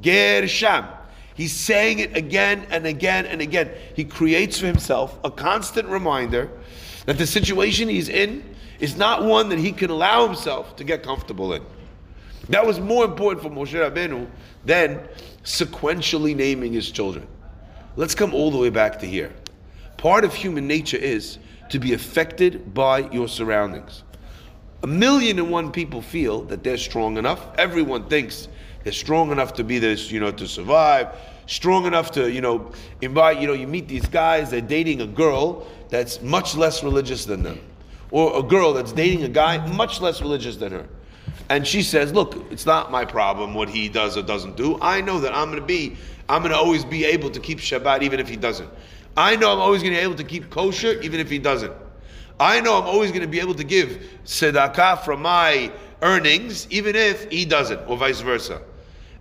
Gersham. 0.00 0.88
He's 1.34 1.52
saying 1.52 2.00
it 2.00 2.14
again 2.14 2.66
and 2.68 2.86
again 2.86 3.24
and 3.24 3.40
again. 3.40 3.70
He 3.96 4.04
creates 4.04 4.58
for 4.58 4.66
himself 4.66 5.18
a 5.24 5.30
constant 5.30 5.88
reminder 5.88 6.50
that 7.06 7.18
the 7.18 7.26
situation 7.26 7.88
he's 7.88 8.08
in 8.08 8.42
is 8.80 8.96
not 8.96 9.24
one 9.24 9.48
that 9.48 9.58
he 9.58 9.72
can 9.72 9.90
allow 9.90 10.26
himself 10.26 10.76
to 10.76 10.84
get 10.84 11.02
comfortable 11.02 11.52
in. 11.52 11.62
That 12.48 12.66
was 12.66 12.80
more 12.80 13.04
important 13.04 13.42
for 13.42 13.50
Moshe 13.50 13.72
Rabbeinu 13.72 14.28
than 14.64 15.00
sequentially 15.44 16.34
naming 16.34 16.72
his 16.72 16.90
children. 16.90 17.26
Let's 17.96 18.14
come 18.14 18.34
all 18.34 18.50
the 18.50 18.58
way 18.58 18.70
back 18.70 18.98
to 19.00 19.06
here. 19.06 19.32
Part 19.96 20.24
of 20.24 20.34
human 20.34 20.66
nature 20.66 20.96
is 20.96 21.38
to 21.68 21.78
be 21.78 21.92
affected 21.92 22.74
by 22.74 23.10
your 23.10 23.28
surroundings. 23.28 24.02
A 24.82 24.86
million 24.86 25.38
and 25.38 25.50
one 25.50 25.70
people 25.70 26.02
feel 26.02 26.42
that 26.44 26.64
they're 26.64 26.76
strong 26.76 27.16
enough. 27.16 27.56
Everyone 27.56 28.08
thinks 28.08 28.48
they're 28.82 28.92
strong 28.92 29.30
enough 29.30 29.54
to 29.54 29.64
be 29.64 29.78
this, 29.78 30.10
you 30.10 30.18
know, 30.18 30.32
to 30.32 30.48
survive, 30.48 31.16
strong 31.46 31.86
enough 31.86 32.10
to, 32.12 32.30
you 32.30 32.40
know, 32.40 32.72
invite, 33.00 33.40
you 33.40 33.46
know, 33.46 33.52
you 33.52 33.68
meet 33.68 33.86
these 33.86 34.06
guys, 34.06 34.50
they're 34.50 34.60
dating 34.60 35.00
a 35.00 35.06
girl 35.06 35.66
that's 35.92 36.22
much 36.22 36.56
less 36.56 36.82
religious 36.82 37.26
than 37.26 37.42
them. 37.42 37.60
Or 38.10 38.38
a 38.38 38.42
girl 38.42 38.72
that's 38.72 38.92
dating 38.92 39.24
a 39.24 39.28
guy 39.28 39.64
much 39.74 40.00
less 40.00 40.22
religious 40.22 40.56
than 40.56 40.72
her. 40.72 40.88
And 41.50 41.66
she 41.66 41.82
says, 41.82 42.14
Look, 42.14 42.34
it's 42.50 42.64
not 42.64 42.90
my 42.90 43.04
problem 43.04 43.52
what 43.52 43.68
he 43.68 43.90
does 43.90 44.16
or 44.16 44.22
doesn't 44.22 44.56
do. 44.56 44.78
I 44.80 45.02
know 45.02 45.20
that 45.20 45.34
I'm 45.34 45.48
going 45.48 45.60
to 45.60 45.66
be, 45.66 45.96
I'm 46.30 46.40
going 46.40 46.50
to 46.50 46.58
always 46.58 46.82
be 46.82 47.04
able 47.04 47.28
to 47.30 47.38
keep 47.38 47.58
Shabbat 47.58 48.00
even 48.02 48.20
if 48.20 48.28
he 48.28 48.36
doesn't. 48.36 48.70
I 49.18 49.36
know 49.36 49.52
I'm 49.52 49.58
always 49.58 49.82
going 49.82 49.92
to 49.92 49.98
be 49.98 50.02
able 50.02 50.14
to 50.14 50.24
keep 50.24 50.48
kosher 50.48 50.98
even 51.02 51.20
if 51.20 51.28
he 51.28 51.38
doesn't. 51.38 51.74
I 52.40 52.60
know 52.60 52.78
I'm 52.78 52.88
always 52.88 53.10
going 53.10 53.20
to 53.20 53.28
be 53.28 53.40
able 53.40 53.54
to 53.54 53.64
give 53.64 54.02
tzedakah 54.24 55.04
from 55.04 55.20
my 55.20 55.70
earnings, 56.00 56.66
even 56.70 56.96
if 56.96 57.30
he 57.30 57.44
doesn't, 57.44 57.86
or 57.86 57.98
vice 57.98 58.20
versa. 58.20 58.62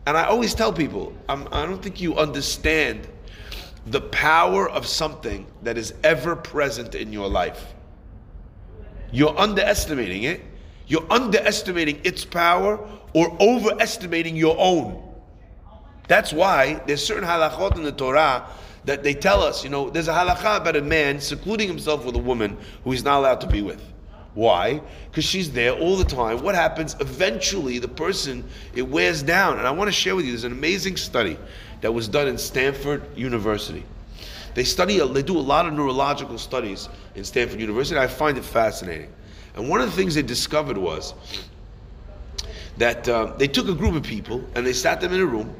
And 0.08 0.16
I 0.16 0.24
always 0.24 0.56
tell 0.56 0.72
people, 0.72 1.14
I'm, 1.28 1.50
I 1.52 1.66
do 1.66 1.72
not 1.72 1.84
think 1.84 2.00
you 2.00 2.16
understand 2.16 3.10
the 3.86 4.02
power 4.02 4.70
of 4.70 4.86
something 4.86 5.48
that 5.64 5.78
is 5.78 5.94
ever 6.04 6.36
present 6.36 6.96
in 6.96 7.12
your 7.12 7.28
life. 7.28 7.74
You're 9.12 9.38
underestimating 9.38 10.24
it. 10.24 10.42
You're 10.88 11.06
underestimating 11.10 12.02
its 12.04 12.24
power 12.26 12.80
or 13.14 13.36
overestimating 13.42 14.36
your 14.36 14.56
own. 14.58 15.10
That's 16.08 16.34
why 16.34 16.82
there's 16.86 17.06
certain 17.06 17.24
halachot 17.24 17.76
in 17.76 17.84
the 17.84 17.92
Torah 17.92 18.46
that 18.86 19.04
they 19.04 19.14
tell 19.14 19.42
us, 19.42 19.64
you 19.64 19.70
know, 19.70 19.90
there's 19.90 20.08
a 20.08 20.14
halakha 20.14 20.58
about 20.58 20.76
a 20.76 20.82
man 20.82 21.20
secluding 21.20 21.68
himself 21.68 22.04
with 22.04 22.16
a 22.16 22.20
woman 22.20 22.58
who 22.84 22.92
he's 22.92 23.04
not 23.04 23.20
allowed 23.20 23.42
to 23.42 23.48
be 23.48 23.62
with. 23.62 23.82
Why? 24.34 24.82
Because 25.10 25.26
she's 25.26 25.52
there 25.52 25.74
all 25.74 25.98
the 25.98 26.06
time. 26.06 26.42
What 26.42 26.56
happens? 26.56 26.96
Eventually, 27.00 27.80
the 27.80 27.88
person, 27.88 28.48
it 28.74 28.84
wears 28.84 29.22
down. 29.22 29.58
And 29.58 29.68
I 29.68 29.72
want 29.72 29.90
to 29.90 29.92
share 29.92 30.16
with 30.16 30.26
you, 30.26 30.32
there's 30.32 30.46
an 30.46 30.54
amazing 30.54 30.98
study 30.98 31.38
that 31.82 31.92
was 31.92 32.08
done 32.08 32.28
in 32.28 32.38
Stanford 32.38 33.04
University. 33.18 33.84
They 34.54 34.64
study, 34.64 35.00
they 35.00 35.24
do 35.24 35.38
a 35.38 35.40
lot 35.40 35.66
of 35.66 35.74
neurological 35.74 36.38
studies 36.38 36.90
in 37.16 37.24
Stanford 37.24 37.60
University. 37.60 38.00
I 38.00 38.08
find 38.08 38.38
it 38.38 38.46
fascinating. 38.46 39.12
And 39.56 39.70
one 39.70 39.82
of 39.82 39.90
the 39.90 39.96
things 39.96 40.16
they 40.16 40.22
discovered 40.22 40.78
was 40.78 41.14
that 42.78 43.08
uh, 43.08 43.34
they 43.38 43.48
took 43.48 43.68
a 43.68 43.74
group 43.74 43.96
of 43.96 44.04
people 44.04 44.44
and 44.56 44.66
they 44.66 44.74
sat 44.74 45.02
them 45.02 45.14
in 45.14 45.20
a 45.20 45.26
room 45.26 45.54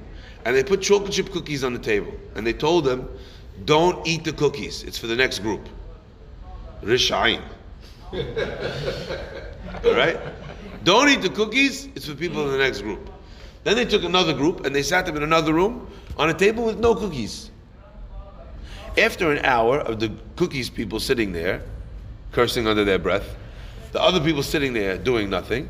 and 0.46 0.56
they 0.56 0.64
put 0.64 0.82
chocolate 0.82 1.12
chip 1.12 1.32
cookies 1.32 1.64
on 1.64 1.74
the 1.74 1.80
table 1.80 2.14
and 2.36 2.46
they 2.46 2.54
told 2.54 2.86
them, 2.86 3.10
don't 3.66 4.06
eat 4.08 4.24
the 4.24 4.34
cookies. 4.34 4.84
It's 4.84 4.98
for 4.98 5.08
the 5.08 5.16
next 5.16 5.40
group. 5.40 5.68
Rishain. 6.82 7.42
All 8.14 9.94
right? 9.94 10.20
Don't 10.84 11.10
eat 11.10 11.22
the 11.22 11.30
cookies. 11.30 11.88
It's 11.96 12.08
for 12.08 12.16
people 12.16 12.44
in 12.46 12.52
the 12.52 12.58
next 12.58 12.82
group. 12.82 13.11
Then 13.64 13.76
they 13.76 13.86
took 13.86 14.04
another 14.04 14.34
group 14.34 14.66
and 14.66 14.76
they 14.76 14.82
sat 14.84 15.06
them 15.06 15.18
in 15.18 15.24
another 15.24 15.54
room 15.54 15.88
on 16.18 16.30
a 16.30 16.34
table 16.34 16.66
with 16.66 16.80
no 16.80 16.96
cookies. 16.96 17.52
After 18.98 19.32
an 19.32 19.46
hour 19.46 19.80
of 19.80 20.00
the 20.00 20.12
cookies 20.36 20.70
people 20.70 21.00
sitting 21.00 21.32
there, 21.32 21.62
cursing 22.32 22.68
under 22.68 22.84
their 22.84 23.00
breath, 23.00 23.36
the 23.92 24.02
other 24.02 24.20
people 24.20 24.44
sitting 24.44 24.74
there 24.74 24.98
doing 24.98 25.30
nothing, 25.30 25.70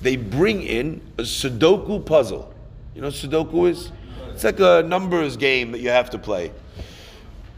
they 0.00 0.16
bring 0.16 0.62
in 0.62 1.00
a 1.18 1.22
Sudoku 1.22 2.04
puzzle. 2.04 2.52
You 2.94 3.00
know 3.00 3.08
what 3.08 3.14
Sudoku 3.14 3.70
is? 3.70 3.90
It's 4.30 4.44
like 4.44 4.60
a 4.60 4.82
numbers 4.82 5.36
game 5.36 5.72
that 5.72 5.80
you 5.80 5.90
have 5.90 6.10
to 6.10 6.18
play. 6.18 6.52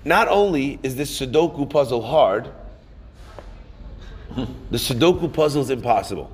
Not 0.05 0.29
only 0.29 0.79
is 0.83 0.97
this 0.97 1.19
Sudoku 1.19 1.69
puzzle 1.69 2.03
hard, 2.03 2.49
the 4.37 4.77
Sudoku 4.77 5.33
puzzle 5.33 5.63
is 5.63 5.71
impossible. 5.71 6.31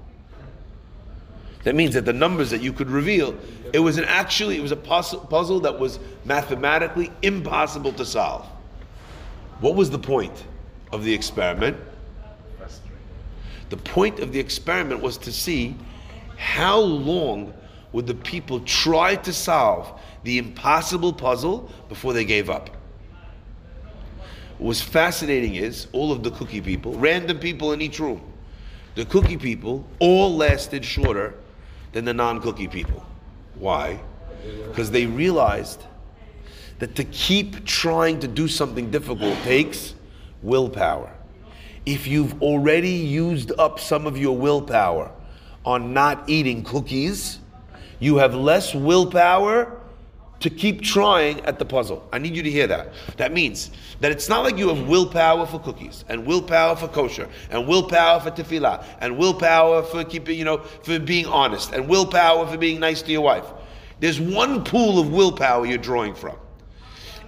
That 1.65 1.75
means 1.75 1.95
that 1.95 2.07
the 2.07 2.13
numbers 2.13 2.51
that 2.51 2.63
you 2.63 2.73
could 2.73 2.89
reveal, 2.89 3.37
it 3.73 3.81
was 3.81 3.99
an 3.99 4.05
actually 4.05 4.57
it 4.57 4.63
was 4.63 4.73
a 4.73 4.77
puzzle 4.77 5.61
that 5.61 5.79
was 5.79 5.99
mathematically 6.25 7.13
impossible 7.23 7.93
to 7.93 8.05
solve. 8.05 8.47
What 9.61 9.75
was 9.75 9.91
the 9.91 9.99
point 9.99 10.45
of 10.91 11.05
the 11.05 11.13
experiment? 11.13 11.77
The 13.69 13.77
point 13.77 14.19
of 14.19 14.33
the 14.33 14.41
experiment 14.41 15.01
was 15.01 15.19
to 15.19 15.33
see 15.33 15.77
how 16.37 16.81
long 16.81 17.53
would 17.93 18.07
the 18.07 18.15
people 18.15 18.61
try 18.61 19.15
to 19.17 19.33
solve 19.33 20.01
the 20.25 20.39
impossible 20.39 21.13
puzzle 21.13 21.71
before 21.89 22.13
they 22.13 22.25
gave 22.25 22.49
up. 22.49 22.71
What 24.59 24.69
was 24.69 24.83
fascinating 24.83 25.55
is 25.57 25.87
all 25.93 26.11
of 26.11 26.23
the 26.23 26.31
cookie 26.31 26.61
people, 26.61 26.95
random 26.95 27.39
people 27.39 27.73
in 27.73 27.81
each 27.81 28.01
room, 28.01 28.21
the 28.95 29.05
cookie 29.05 29.37
people 29.37 29.87
all 29.99 30.35
lasted 30.35 30.85
shorter 30.85 31.35
than 31.93 32.05
the 32.05 32.15
non 32.15 32.41
cookie 32.41 32.69
people. 32.69 33.05
Why? 33.55 34.01
Because 34.69 34.91
they 34.91 35.07
realized 35.07 35.83
that 36.79 36.95
to 36.97 37.05
keep 37.05 37.65
trying 37.65 38.21
to 38.21 38.29
do 38.29 38.49
something 38.49 38.91
difficult 38.91 39.37
takes 39.43 39.95
willpower. 40.43 41.13
If 41.87 42.07
you've 42.07 42.41
already 42.43 42.91
used 42.91 43.53
up 43.59 43.81
some 43.81 44.07
of 44.07 44.17
your 44.17 44.37
willpower 44.37 45.11
on 45.65 45.93
not 45.93 46.29
eating 46.29 46.63
cookies, 46.63 47.39
you 47.99 48.17
have 48.17 48.35
less 48.35 48.75
willpower 48.75 49.80
to 50.41 50.49
keep 50.49 50.81
trying 50.81 51.41
at 51.43 51.59
the 51.59 51.65
puzzle. 51.65 52.07
I 52.13 52.19
need 52.19 52.35
you 52.35 52.43
to 52.43 52.51
hear 52.51 52.67
that. 52.67 52.93
That 53.19 53.33
means 53.33 53.71
that 54.01 54.11
it's 54.11 54.29
not 54.29 54.43
like 54.43 54.57
you 54.57 54.69
have 54.69 54.89
willpower 54.89 55.47
for 55.47 55.61
cookies 55.61 56.05
and 56.09 56.27
willpower 56.27 56.77
for 56.77 56.89
kosher 56.89 57.29
and 57.51 57.69
willpower 57.69 58.21
for 58.21 58.31
tefillah 58.31 58.85
and 59.01 59.19
willpower 59.19 59.83
for 59.83 60.03
keeping, 60.03 60.39
you 60.39 60.45
know, 60.45 60.59
for 60.59 60.99
being 60.99 61.27
honest 61.27 61.73
and 61.73 61.87
willpower 61.89 62.47
for 62.47 62.57
being 62.57 62.81
nice 62.81 63.03
to 63.03 63.13
your 63.13 63.21
wife. 63.21 63.45
There's 64.01 64.19
one 64.19 64.65
pool 64.65 64.99
of 64.99 65.13
willpower 65.13 65.67
you're 65.67 65.77
drawing 65.77 66.15
from. 66.15 66.37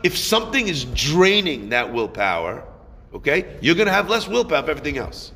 If 0.02 0.16
something 0.16 0.66
is 0.66 0.86
draining 0.86 1.68
that 1.68 1.92
willpower, 1.92 2.64
okay, 3.12 3.58
you're 3.60 3.74
going 3.74 3.86
to 3.86 3.92
have 3.92 4.08
less 4.08 4.26
willpower 4.26 4.62
for 4.62 4.70
everything 4.70 4.96
else. 4.96 5.32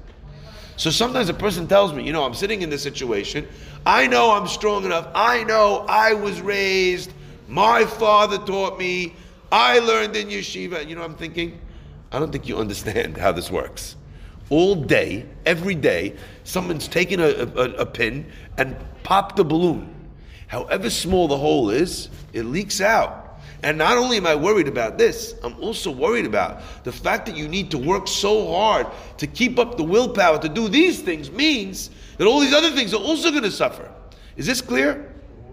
So 0.79 0.91
sometimes 0.91 1.29
a 1.29 1.35
person 1.35 1.67
tells 1.67 1.93
me, 1.93 2.05
you 2.05 2.13
know, 2.13 2.25
I'm 2.25 2.35
sitting 2.35 2.63
in 2.63 2.71
this 2.71 2.83
situation. 2.83 3.47
I 3.85 4.07
know 4.07 4.33
I'm 4.33 4.47
strong 4.47 4.85
enough. 4.85 5.09
I 5.15 5.45
know 5.45 5.85
I 5.89 6.15
was 6.15 6.41
raised 6.41 7.13
my 7.49 7.85
father 7.85 8.39
taught 8.39 8.79
me. 8.79 9.15
I 9.53 9.79
learned 9.79 10.17
in 10.17 10.29
yeshiva. 10.29 10.87
You 10.87 10.97
know 10.97 11.03
I'm 11.03 11.15
thinking? 11.15 11.61
I 12.13 12.19
don't 12.19 12.33
think 12.33 12.49
you 12.49 12.57
understand 12.59 13.17
how 13.17 13.33
this 13.33 13.51
works. 13.51 13.97
All 14.49 14.75
day, 14.75 15.27
every 15.45 15.75
day, 15.75 16.15
someone's 16.45 16.87
taken 16.89 17.21
a, 17.21 17.27
a, 17.27 17.71
a 17.75 17.87
pin 17.87 18.31
and 18.59 18.77
popped 19.03 19.37
the 19.37 19.45
balloon. 19.45 19.93
However 20.47 20.89
small 20.91 21.27
the 21.27 21.37
hole 21.37 21.71
is, 21.71 22.09
it 22.33 22.45
leaks 22.45 22.81
out. 22.81 23.41
And 23.63 23.79
not 23.79 23.97
only 23.97 24.19
am 24.19 24.27
I 24.27 24.35
worried 24.35 24.69
about 24.69 24.99
this, 24.99 25.35
I'm 25.43 25.59
also 25.61 25.91
worried 25.91 26.27
about 26.27 26.63
the 26.85 26.93
fact 26.93 27.27
that 27.27 27.37
you 27.37 27.49
need 27.49 27.71
to 27.73 27.79
work 27.79 28.07
so 28.07 28.53
hard 28.53 28.87
to 29.19 29.27
keep 29.27 29.59
up 29.59 29.77
the 29.77 29.83
willpower 29.83 30.39
to 30.39 30.49
do 30.49 30.69
these 30.69 31.01
things 31.01 31.31
means 31.31 31.91
that 32.19 32.27
all 32.27 32.39
these 32.39 32.53
other 32.53 32.71
things 32.71 32.95
are 32.95 33.01
also 33.01 33.31
going 33.31 33.43
to 33.43 33.51
suffer. 33.51 33.91
Is 34.37 34.47
this 34.47 34.61
clear? 34.61 35.13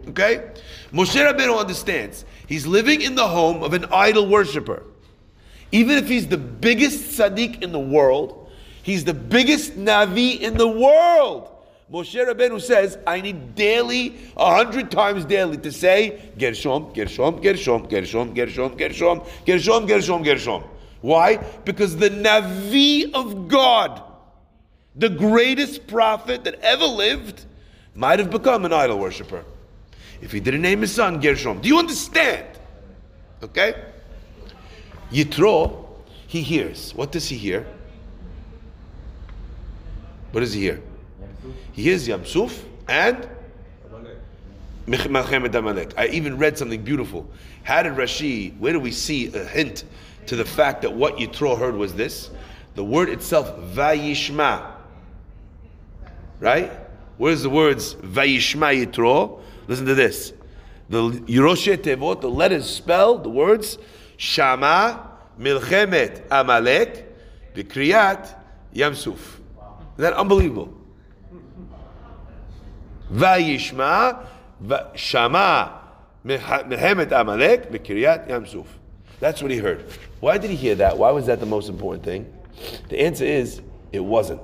Okay? 0.09 0.51
Moshe 0.93 1.19
Rabbeinu 1.19 1.59
understands. 1.59 2.23
He's 2.47 2.67
living 2.67 3.01
in 3.01 3.15
the 3.15 3.27
home 3.27 3.63
of 3.63 3.73
an 3.73 3.85
idol 3.85 4.27
worshiper. 4.27 4.83
Even 5.71 5.97
if 5.97 6.07
he's 6.07 6.27
the 6.27 6.37
biggest 6.37 7.17
tzaddik 7.17 7.63
in 7.63 7.71
the 7.71 7.79
world, 7.79 8.51
he's 8.83 9.03
the 9.03 9.13
biggest 9.13 9.73
navi 9.73 10.39
in 10.39 10.55
the 10.55 10.67
world. 10.67 11.49
Moshe 11.91 12.13
Rabbeinu 12.13 12.61
says, 12.61 12.99
I 13.07 13.21
need 13.21 13.55
daily, 13.55 14.17
a 14.37 14.53
hundred 14.55 14.91
times 14.91 15.25
daily, 15.25 15.57
to 15.57 15.71
say, 15.71 16.31
Gershom, 16.37 16.93
Gershom, 16.93 17.41
Gershom, 17.41 17.87
Gershom, 17.87 18.33
Gershom, 18.35 18.77
Gershom, 18.77 19.21
Gershom, 19.45 19.85
Gershom, 19.87 20.23
Gershom. 20.23 20.63
Why? 21.01 21.37
Because 21.65 21.97
the 21.97 22.09
Navi 22.09 23.11
of 23.13 23.47
God, 23.47 24.03
the 24.95 25.09
greatest 25.09 25.87
prophet 25.87 26.43
that 26.43 26.59
ever 26.61 26.85
lived, 26.85 27.45
might 27.95 28.19
have 28.19 28.29
become 28.29 28.63
an 28.63 28.73
idol 28.73 28.99
worshiper 28.99 29.43
if 30.23 30.31
he 30.31 30.39
didn't 30.39 30.61
name 30.61 30.81
his 30.81 30.93
son 30.93 31.19
Gershom. 31.19 31.59
Do 31.59 31.67
you 31.67 31.77
understand? 31.77 32.47
Okay? 33.43 33.75
Yitro, 35.11 35.85
he 36.27 36.41
hears. 36.41 36.95
What 36.95 37.11
does 37.11 37.27
he 37.27 37.35
hear? 37.35 37.67
What 40.31 40.39
does 40.39 40.53
he 40.53 40.61
hear? 40.61 40.81
He 41.73 41.83
hears 41.83 42.07
Yamsuf 42.07 42.57
and 42.87 43.27
Milchemet 44.87 45.53
Amalek. 45.53 45.93
I 45.97 46.07
even 46.07 46.37
read 46.37 46.57
something 46.57 46.81
beautiful. 46.83 47.29
How 47.63 47.83
did 47.83 47.93
Rashi, 47.93 48.57
where 48.59 48.71
do 48.71 48.79
we 48.79 48.91
see 48.91 49.27
a 49.33 49.43
hint 49.43 49.83
to 50.27 50.37
the 50.37 50.45
fact 50.45 50.81
that 50.83 50.93
what 50.93 51.17
Yitro 51.17 51.57
heard 51.59 51.75
was 51.75 51.93
this? 51.93 52.29
The 52.75 52.83
word 52.83 53.09
itself, 53.09 53.55
Vayishma. 53.75 54.71
Right? 56.39 56.71
Where's 57.17 57.43
the 57.43 57.49
words 57.49 57.95
Vayishma 57.95 58.85
Yitro? 58.85 59.42
Listen 59.67 59.85
to 59.85 59.95
this. 59.95 60.33
The 60.89 60.99
Roshei 60.99 61.77
Tevot, 61.77 62.21
the 62.21 62.29
letters 62.29 62.69
spell 62.69 63.17
the 63.17 63.29
words 63.29 63.77
Shama 64.17 65.11
Milchemet 65.39 66.23
Amalek 66.29 67.07
B'kriyat 67.55 68.35
Yamsuf. 68.73 69.15
Is 69.17 69.97
that 69.97 70.13
unbelievable? 70.13 70.73
Vayishma 73.11 74.25
Shama 74.95 75.81
Milchemet 76.25 77.11
Amalek 77.11 77.71
B'kriyat 77.71 78.27
Yamsuf. 78.27 78.65
That's 79.19 79.41
what 79.41 79.51
he 79.51 79.57
heard. 79.57 79.85
Why 80.19 80.37
did 80.37 80.49
he 80.49 80.55
hear 80.55 80.75
that? 80.75 80.97
Why 80.97 81.11
was 81.11 81.27
that 81.27 81.39
the 81.39 81.45
most 81.45 81.69
important 81.69 82.03
thing? 82.03 82.31
The 82.89 82.99
answer 82.99 83.25
is 83.25 83.61
it 83.91 84.01
wasn't. 84.01 84.41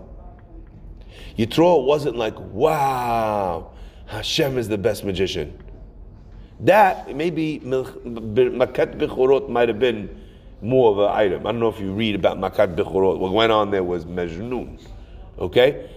Yitro 1.38 1.84
wasn't 1.86 2.16
like, 2.16 2.40
wow, 2.40 3.72
Hashem 4.10 4.58
is 4.58 4.68
the 4.68 4.78
best 4.78 5.06
magician. 5.06 5.54
That 6.62 7.16
maybe 7.16 7.60
Makat 7.60 8.98
Bechorot 8.98 9.50
might 9.50 9.70
have 9.70 9.80
been 9.80 10.20
more 10.62 10.92
of 10.92 10.98
an 10.98 11.16
item. 11.16 11.46
I 11.46 11.52
don't 11.52 11.60
know 11.60 11.70
if 11.70 11.80
you 11.80 11.94
read 11.94 12.16
about 12.16 12.38
Makat 12.40 12.76
Bechorot. 12.76 13.20
What 13.20 13.32
went 13.32 13.52
on 13.52 13.70
there 13.70 13.84
was 13.84 14.06
Mejnun. 14.06 14.82
Okay? 15.38 15.90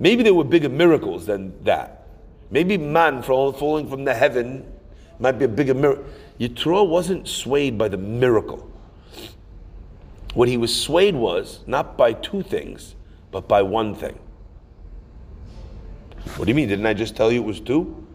Maybe 0.00 0.24
there 0.24 0.34
were 0.34 0.44
bigger 0.44 0.68
miracles 0.68 1.26
than 1.26 1.62
that. 1.64 2.08
Maybe 2.50 2.76
man 2.76 3.22
falling 3.22 3.88
from 3.88 4.04
the 4.04 4.12
heaven 4.12 4.70
might 5.20 5.38
be 5.38 5.44
a 5.44 5.48
bigger 5.48 5.74
miracle. 5.74 6.04
Yitro 6.40 6.86
wasn't 6.86 7.28
swayed 7.28 7.78
by 7.78 7.86
the 7.86 7.96
miracle. 7.96 8.68
What 10.34 10.48
he 10.48 10.56
was 10.56 10.74
swayed 10.74 11.14
was 11.14 11.60
not 11.68 11.96
by 11.96 12.14
two 12.14 12.42
things, 12.42 12.96
but 13.30 13.46
by 13.46 13.62
one 13.62 13.94
thing. 13.94 14.18
What 16.36 16.46
do 16.46 16.50
you 16.50 16.54
mean? 16.54 16.68
Didn't 16.68 16.86
I 16.86 16.94
just 16.94 17.16
tell 17.16 17.30
you 17.30 17.42
it 17.42 17.46
was 17.46 17.60
two? 17.60 18.06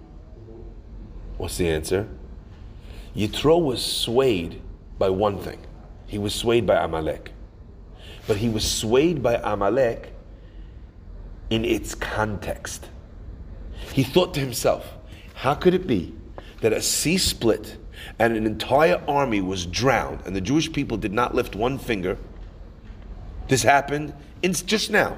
What's 1.38 1.58
the 1.58 1.70
answer? 1.70 2.08
Yitro 3.16 3.64
was 3.64 3.84
swayed 3.86 4.62
by 4.98 5.10
one 5.10 5.38
thing. 5.38 5.60
He 6.06 6.18
was 6.18 6.36
swayed 6.36 6.66
by 6.66 6.76
Amalek. 6.76 7.32
But 8.28 8.38
he 8.38 8.50
was 8.50 8.70
swayed 8.70 9.24
by 9.24 9.36
Amalek 9.36 10.14
in 11.50 11.66
its 11.66 11.96
context. 11.96 12.90
He 13.94 14.04
thought 14.04 14.34
to 14.34 14.40
himself, 14.40 14.96
how 15.34 15.56
could 15.56 15.74
it 15.74 15.88
be 15.88 16.14
that 16.62 16.74
a 16.74 16.82
sea 16.82 17.18
split 17.18 17.78
and 18.20 18.36
an 18.36 18.46
entire 18.46 19.02
army 19.08 19.42
was 19.42 19.66
drowned 19.66 20.22
and 20.26 20.36
the 20.36 20.42
Jewish 20.42 20.72
people 20.72 20.98
did 20.98 21.14
not 21.14 21.34
lift 21.34 21.56
one 21.56 21.78
finger? 21.78 22.18
This 23.48 23.64
happened 23.64 24.14
in, 24.42 24.54
just 24.54 24.92
now. 24.92 25.18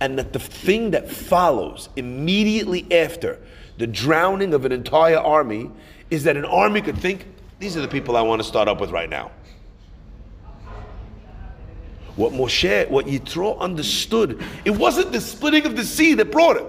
And 0.00 0.18
that 0.18 0.32
the 0.32 0.38
thing 0.38 0.90
that 0.90 1.10
follows 1.10 1.88
immediately 1.96 2.86
after 2.92 3.40
the 3.78 3.86
drowning 3.86 4.52
of 4.54 4.64
an 4.64 4.72
entire 4.72 5.18
army 5.18 5.70
is 6.10 6.24
that 6.24 6.36
an 6.36 6.44
army 6.44 6.82
could 6.82 6.98
think, 6.98 7.26
these 7.58 7.76
are 7.76 7.80
the 7.80 7.88
people 7.88 8.16
I 8.16 8.22
want 8.22 8.40
to 8.42 8.46
start 8.46 8.68
up 8.68 8.80
with 8.80 8.90
right 8.90 9.08
now. 9.08 9.30
What 12.16 12.32
Moshe, 12.32 12.88
what 12.88 13.06
Yitro 13.06 13.58
understood, 13.58 14.42
it 14.64 14.70
wasn't 14.70 15.12
the 15.12 15.20
splitting 15.20 15.66
of 15.66 15.76
the 15.76 15.84
sea 15.84 16.14
that 16.14 16.30
brought 16.30 16.56
him. 16.56 16.66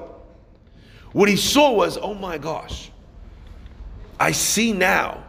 What 1.13 1.29
he 1.29 1.38
saw 1.38 1.72
was, 1.72 1.98
oh 1.98 2.13
my 2.13 2.38
gosh, 2.38 2.91
I 4.19 4.31
see 4.31 4.74
now 4.74 5.24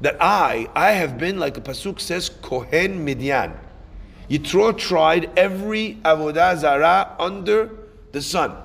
that 0.00 0.16
I, 0.20 0.68
I 0.74 0.92
have 0.92 1.16
been, 1.16 1.38
like 1.38 1.54
the 1.54 1.60
Pasuk 1.60 2.00
says, 2.00 2.28
Kohen 2.28 3.04
Midian. 3.04 3.52
Yitro 4.32 4.76
tried 4.76 5.30
every 5.36 5.98
Avodah 6.06 6.56
Zarah 6.56 7.14
under 7.18 7.68
the 8.12 8.22
sun. 8.22 8.56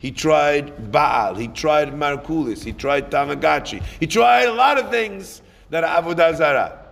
He 0.00 0.10
tried 0.10 0.90
Baal, 0.90 1.36
he 1.36 1.46
tried 1.46 1.92
Markulis, 1.92 2.64
he 2.64 2.72
tried 2.72 3.08
Tamagotchi, 3.08 3.80
he 4.00 4.08
tried 4.08 4.48
a 4.48 4.52
lot 4.52 4.78
of 4.78 4.90
things 4.90 5.42
that 5.68 5.84
are 5.84 6.02
Avodah 6.02 6.34
Zarah. 6.34 6.86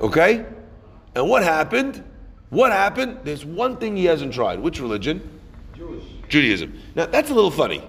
Okay? 0.00 0.44
And 1.14 1.28
what 1.28 1.44
happened? 1.44 2.02
What 2.50 2.72
happened? 2.72 3.20
There's 3.22 3.44
one 3.44 3.76
thing 3.76 3.96
he 3.96 4.06
hasn't 4.06 4.34
tried. 4.34 4.58
Which 4.58 4.80
religion? 4.80 5.40
Jewish. 5.76 6.02
Judaism. 6.28 6.80
Now, 6.96 7.06
that's 7.06 7.30
a 7.30 7.34
little 7.34 7.52
funny. 7.52 7.80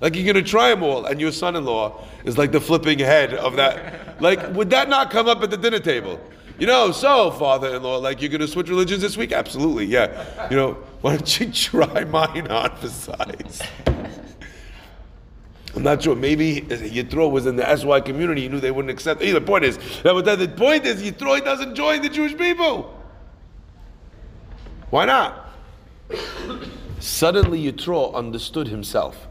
Like 0.00 0.14
you're 0.14 0.32
going 0.32 0.44
to 0.44 0.48
try 0.48 0.70
them 0.70 0.84
all, 0.84 1.06
and 1.06 1.20
your 1.20 1.32
son-in-law 1.32 2.04
is 2.24 2.38
like 2.38 2.52
the 2.52 2.60
flipping 2.60 3.00
head 3.00 3.34
of 3.34 3.56
that. 3.56 4.20
Like, 4.20 4.54
would 4.54 4.70
that 4.70 4.88
not 4.88 5.10
come 5.10 5.26
up 5.26 5.42
at 5.42 5.50
the 5.50 5.56
dinner 5.56 5.80
table? 5.80 6.20
You 6.58 6.68
know, 6.68 6.92
so 6.92 7.32
father-in-law, 7.32 7.98
like 7.98 8.22
you're 8.22 8.30
going 8.30 8.40
to 8.40 8.48
switch 8.48 8.68
religions 8.68 9.02
this 9.02 9.16
week? 9.16 9.32
Absolutely, 9.32 9.86
yeah. 9.86 10.48
You 10.50 10.56
know, 10.56 10.72
why 11.00 11.16
don't 11.16 11.40
you 11.40 11.50
try 11.50 12.04
mine 12.04 12.46
on 12.48 12.88
size? 12.88 13.60
I'm 15.74 15.82
not 15.82 16.02
sure. 16.02 16.14
Maybe 16.14 16.62
uh, 16.62 16.76
Yitro 16.76 17.28
was 17.28 17.46
in 17.46 17.56
the 17.56 17.76
SY 17.76 18.00
community. 18.02 18.42
He 18.42 18.48
knew 18.48 18.60
they 18.60 18.70
wouldn't 18.70 18.92
accept. 18.92 19.22
Either 19.22 19.40
point 19.40 19.64
is 19.64 19.76
that 20.04 20.36
the 20.38 20.54
point 20.56 20.86
is 20.86 21.02
Yitro 21.02 21.44
doesn't 21.44 21.74
join 21.74 22.00
the 22.00 22.08
Jewish 22.08 22.36
people. 22.36 22.96
Why 24.90 25.06
not? 25.06 25.52
Suddenly 27.00 27.70
Yitro 27.70 28.14
understood 28.14 28.68
himself. 28.68 29.26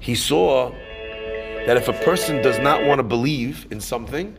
He 0.00 0.16
saw 0.16 0.70
that 1.66 1.76
if 1.76 1.86
a 1.86 1.92
person 1.92 2.42
does 2.42 2.58
not 2.58 2.84
want 2.84 2.98
to 2.98 3.02
believe 3.04 3.68
in 3.70 3.80
something, 3.80 4.36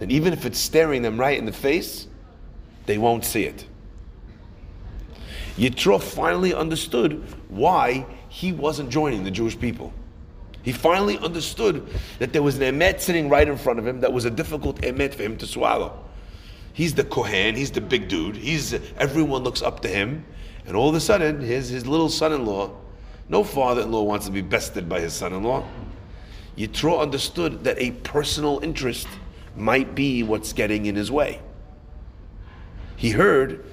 then 0.00 0.10
even 0.10 0.32
if 0.32 0.44
it's 0.44 0.58
staring 0.58 1.02
them 1.02 1.20
right 1.20 1.38
in 1.38 1.44
the 1.44 1.52
face, 1.52 2.08
they 2.86 2.98
won't 2.98 3.24
see 3.24 3.44
it. 3.44 3.66
Yitro 5.56 6.02
finally 6.02 6.54
understood 6.54 7.22
why 7.48 8.06
he 8.28 8.50
wasn't 8.50 8.88
joining 8.88 9.22
the 9.22 9.30
Jewish 9.30 9.58
people. 9.58 9.92
He 10.62 10.72
finally 10.72 11.18
understood 11.18 11.86
that 12.18 12.32
there 12.32 12.42
was 12.42 12.58
an 12.58 12.62
emet 12.62 13.00
sitting 13.00 13.28
right 13.28 13.46
in 13.46 13.56
front 13.56 13.78
of 13.78 13.86
him 13.86 14.00
that 14.00 14.12
was 14.12 14.24
a 14.24 14.30
difficult 14.30 14.80
emet 14.80 15.14
for 15.14 15.22
him 15.22 15.36
to 15.36 15.46
swallow. 15.46 16.02
He's 16.72 16.94
the 16.94 17.04
Kohen, 17.04 17.54
he's 17.56 17.70
the 17.70 17.80
big 17.80 18.08
dude, 18.08 18.36
he's 18.36 18.72
everyone 18.96 19.42
looks 19.42 19.60
up 19.60 19.80
to 19.80 19.88
him, 19.88 20.24
and 20.66 20.76
all 20.76 20.88
of 20.88 20.94
a 20.94 21.00
sudden, 21.00 21.40
his, 21.40 21.68
his 21.68 21.86
little 21.86 22.08
son-in-law, 22.08 22.70
no 23.28 23.44
father-in-law 23.44 24.02
wants 24.02 24.26
to 24.26 24.32
be 24.32 24.42
bested 24.42 24.88
by 24.88 25.00
his 25.00 25.12
son-in-law. 25.12 25.66
Yitro 26.56 27.00
understood 27.00 27.64
that 27.64 27.78
a 27.78 27.90
personal 27.90 28.60
interest 28.62 29.08
might 29.60 29.94
be 29.94 30.22
what's 30.22 30.52
getting 30.52 30.86
in 30.86 30.96
his 30.96 31.10
way. 31.10 31.40
He 32.96 33.10
heard 33.10 33.64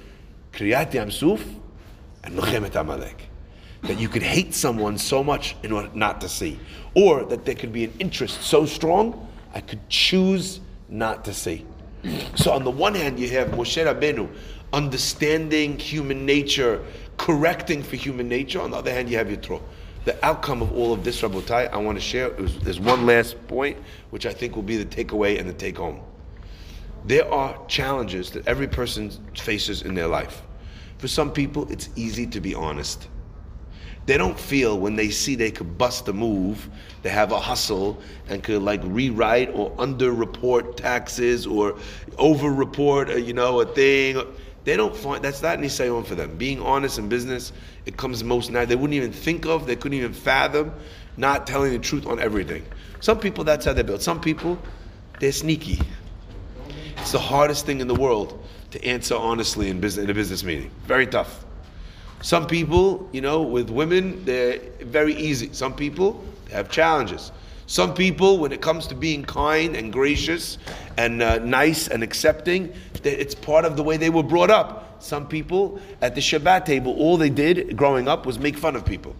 Kriyat 0.52 0.92
Yamsuf 0.92 1.42
and 2.24 2.36
Milchemet 2.36 2.74
Amalek 2.74 3.28
that 3.82 3.98
you 3.98 4.08
could 4.08 4.22
hate 4.22 4.54
someone 4.54 4.98
so 4.98 5.22
much 5.22 5.54
in 5.62 5.72
order 5.72 5.90
not 5.94 6.20
to 6.20 6.28
see, 6.28 6.58
or 6.94 7.24
that 7.24 7.44
there 7.44 7.54
could 7.54 7.72
be 7.72 7.84
an 7.84 7.92
interest 7.98 8.42
so 8.42 8.66
strong, 8.66 9.28
I 9.54 9.60
could 9.60 9.88
choose 9.88 10.60
not 10.88 11.24
to 11.26 11.34
see. 11.34 11.64
So 12.34 12.52
on 12.52 12.64
the 12.64 12.70
one 12.70 12.94
hand, 12.94 13.18
you 13.18 13.28
have 13.30 13.48
Moshe 13.48 13.84
Rabbeinu 13.84 14.28
understanding 14.72 15.78
human 15.78 16.26
nature, 16.26 16.84
correcting 17.16 17.82
for 17.82 17.96
human 17.96 18.28
nature. 18.28 18.60
On 18.60 18.70
the 18.70 18.76
other 18.76 18.92
hand, 18.92 19.08
you 19.08 19.16
have 19.16 19.28
Yitro. 19.28 19.62
The 20.08 20.24
outcome 20.24 20.62
of 20.62 20.72
all 20.72 20.94
of 20.94 21.04
this, 21.04 21.20
Rabotai, 21.20 21.70
I 21.70 21.76
want 21.76 21.98
to 21.98 22.00
share. 22.00 22.30
Was, 22.30 22.58
there's 22.60 22.80
one 22.80 23.04
last 23.04 23.36
point, 23.46 23.76
which 24.08 24.24
I 24.24 24.32
think 24.32 24.56
will 24.56 24.62
be 24.62 24.82
the 24.82 24.86
takeaway 24.86 25.38
and 25.38 25.46
the 25.46 25.52
take 25.52 25.76
home. 25.76 26.00
There 27.04 27.30
are 27.30 27.54
challenges 27.66 28.30
that 28.30 28.48
every 28.48 28.68
person 28.68 29.10
faces 29.36 29.82
in 29.82 29.94
their 29.94 30.06
life. 30.06 30.40
For 30.96 31.08
some 31.08 31.30
people, 31.30 31.70
it's 31.70 31.90
easy 31.94 32.26
to 32.28 32.40
be 32.40 32.54
honest. 32.54 33.06
They 34.06 34.16
don't 34.16 34.40
feel 34.40 34.78
when 34.80 34.96
they 34.96 35.10
see 35.10 35.34
they 35.34 35.50
could 35.50 35.76
bust 35.76 36.08
a 36.08 36.14
move, 36.14 36.70
they 37.02 37.10
have 37.10 37.30
a 37.30 37.38
hustle 37.38 38.00
and 38.30 38.42
could 38.42 38.62
like 38.62 38.80
rewrite 38.84 39.50
or 39.54 39.74
under-report 39.76 40.78
taxes 40.78 41.46
or 41.46 41.76
over-report, 42.16 43.10
a, 43.10 43.20
you 43.20 43.34
know, 43.34 43.60
a 43.60 43.66
thing. 43.66 44.22
They 44.68 44.76
don't 44.76 44.94
find 44.94 45.24
that's 45.24 45.40
not 45.40 45.58
nisayon 45.60 46.04
for 46.04 46.14
them. 46.14 46.36
Being 46.36 46.60
honest 46.60 46.98
in 46.98 47.08
business, 47.08 47.54
it 47.86 47.96
comes 47.96 48.22
most 48.22 48.50
now. 48.50 48.66
They 48.66 48.76
wouldn't 48.76 48.92
even 48.92 49.12
think 49.12 49.46
of, 49.46 49.66
they 49.66 49.76
couldn't 49.76 49.96
even 49.96 50.12
fathom 50.12 50.74
not 51.16 51.46
telling 51.46 51.72
the 51.72 51.78
truth 51.78 52.04
on 52.04 52.20
everything. 52.20 52.66
Some 53.00 53.18
people 53.18 53.44
that's 53.44 53.64
how 53.64 53.72
they're 53.72 53.82
built. 53.82 54.02
Some 54.02 54.20
people 54.20 54.58
they're 55.20 55.32
sneaky. 55.32 55.80
It's 56.98 57.12
the 57.12 57.18
hardest 57.18 57.64
thing 57.64 57.80
in 57.80 57.88
the 57.88 57.94
world 57.94 58.44
to 58.72 58.84
answer 58.84 59.16
honestly 59.16 59.70
in 59.70 59.80
business 59.80 60.04
in 60.04 60.10
a 60.10 60.14
business 60.14 60.44
meeting. 60.44 60.70
Very 60.84 61.06
tough. 61.06 61.46
Some 62.20 62.46
people, 62.46 63.08
you 63.10 63.22
know, 63.22 63.40
with 63.40 63.70
women, 63.70 64.22
they're 64.26 64.58
very 64.80 65.14
easy. 65.14 65.50
Some 65.54 65.72
people 65.72 66.22
have 66.52 66.70
challenges. 66.70 67.32
Some 67.68 67.92
people, 67.92 68.38
when 68.38 68.50
it 68.50 68.62
comes 68.62 68.86
to 68.86 68.94
being 68.94 69.22
kind 69.22 69.76
and 69.76 69.92
gracious 69.92 70.56
and 70.96 71.22
uh, 71.22 71.36
nice 71.40 71.86
and 71.86 72.02
accepting, 72.02 72.72
it's 73.04 73.34
part 73.34 73.66
of 73.66 73.76
the 73.76 73.82
way 73.82 73.98
they 73.98 74.08
were 74.08 74.22
brought 74.22 74.50
up. 74.50 75.02
Some 75.02 75.28
people 75.28 75.78
at 76.00 76.14
the 76.14 76.22
Shabbat 76.22 76.64
table, 76.64 76.96
all 76.96 77.18
they 77.18 77.28
did 77.28 77.76
growing 77.76 78.08
up 78.08 78.24
was 78.24 78.38
make 78.38 78.56
fun 78.56 78.74
of 78.74 78.86
people. 78.86 79.14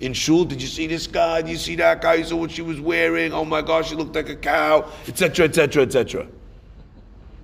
In 0.00 0.12
shul, 0.12 0.44
did 0.44 0.60
you 0.60 0.68
see 0.68 0.86
this 0.86 1.06
guy? 1.06 1.40
Did 1.40 1.50
you 1.50 1.56
see 1.56 1.76
that 1.76 2.02
guy? 2.02 2.16
You 2.16 2.24
saw 2.24 2.36
what 2.36 2.50
she 2.50 2.60
was 2.60 2.78
wearing? 2.78 3.32
Oh 3.32 3.46
my 3.46 3.62
gosh, 3.62 3.88
she 3.88 3.94
looked 3.94 4.14
like 4.14 4.28
a 4.28 4.36
cow, 4.36 4.92
etc., 5.06 5.46
etc., 5.46 5.84
etc. 5.84 6.26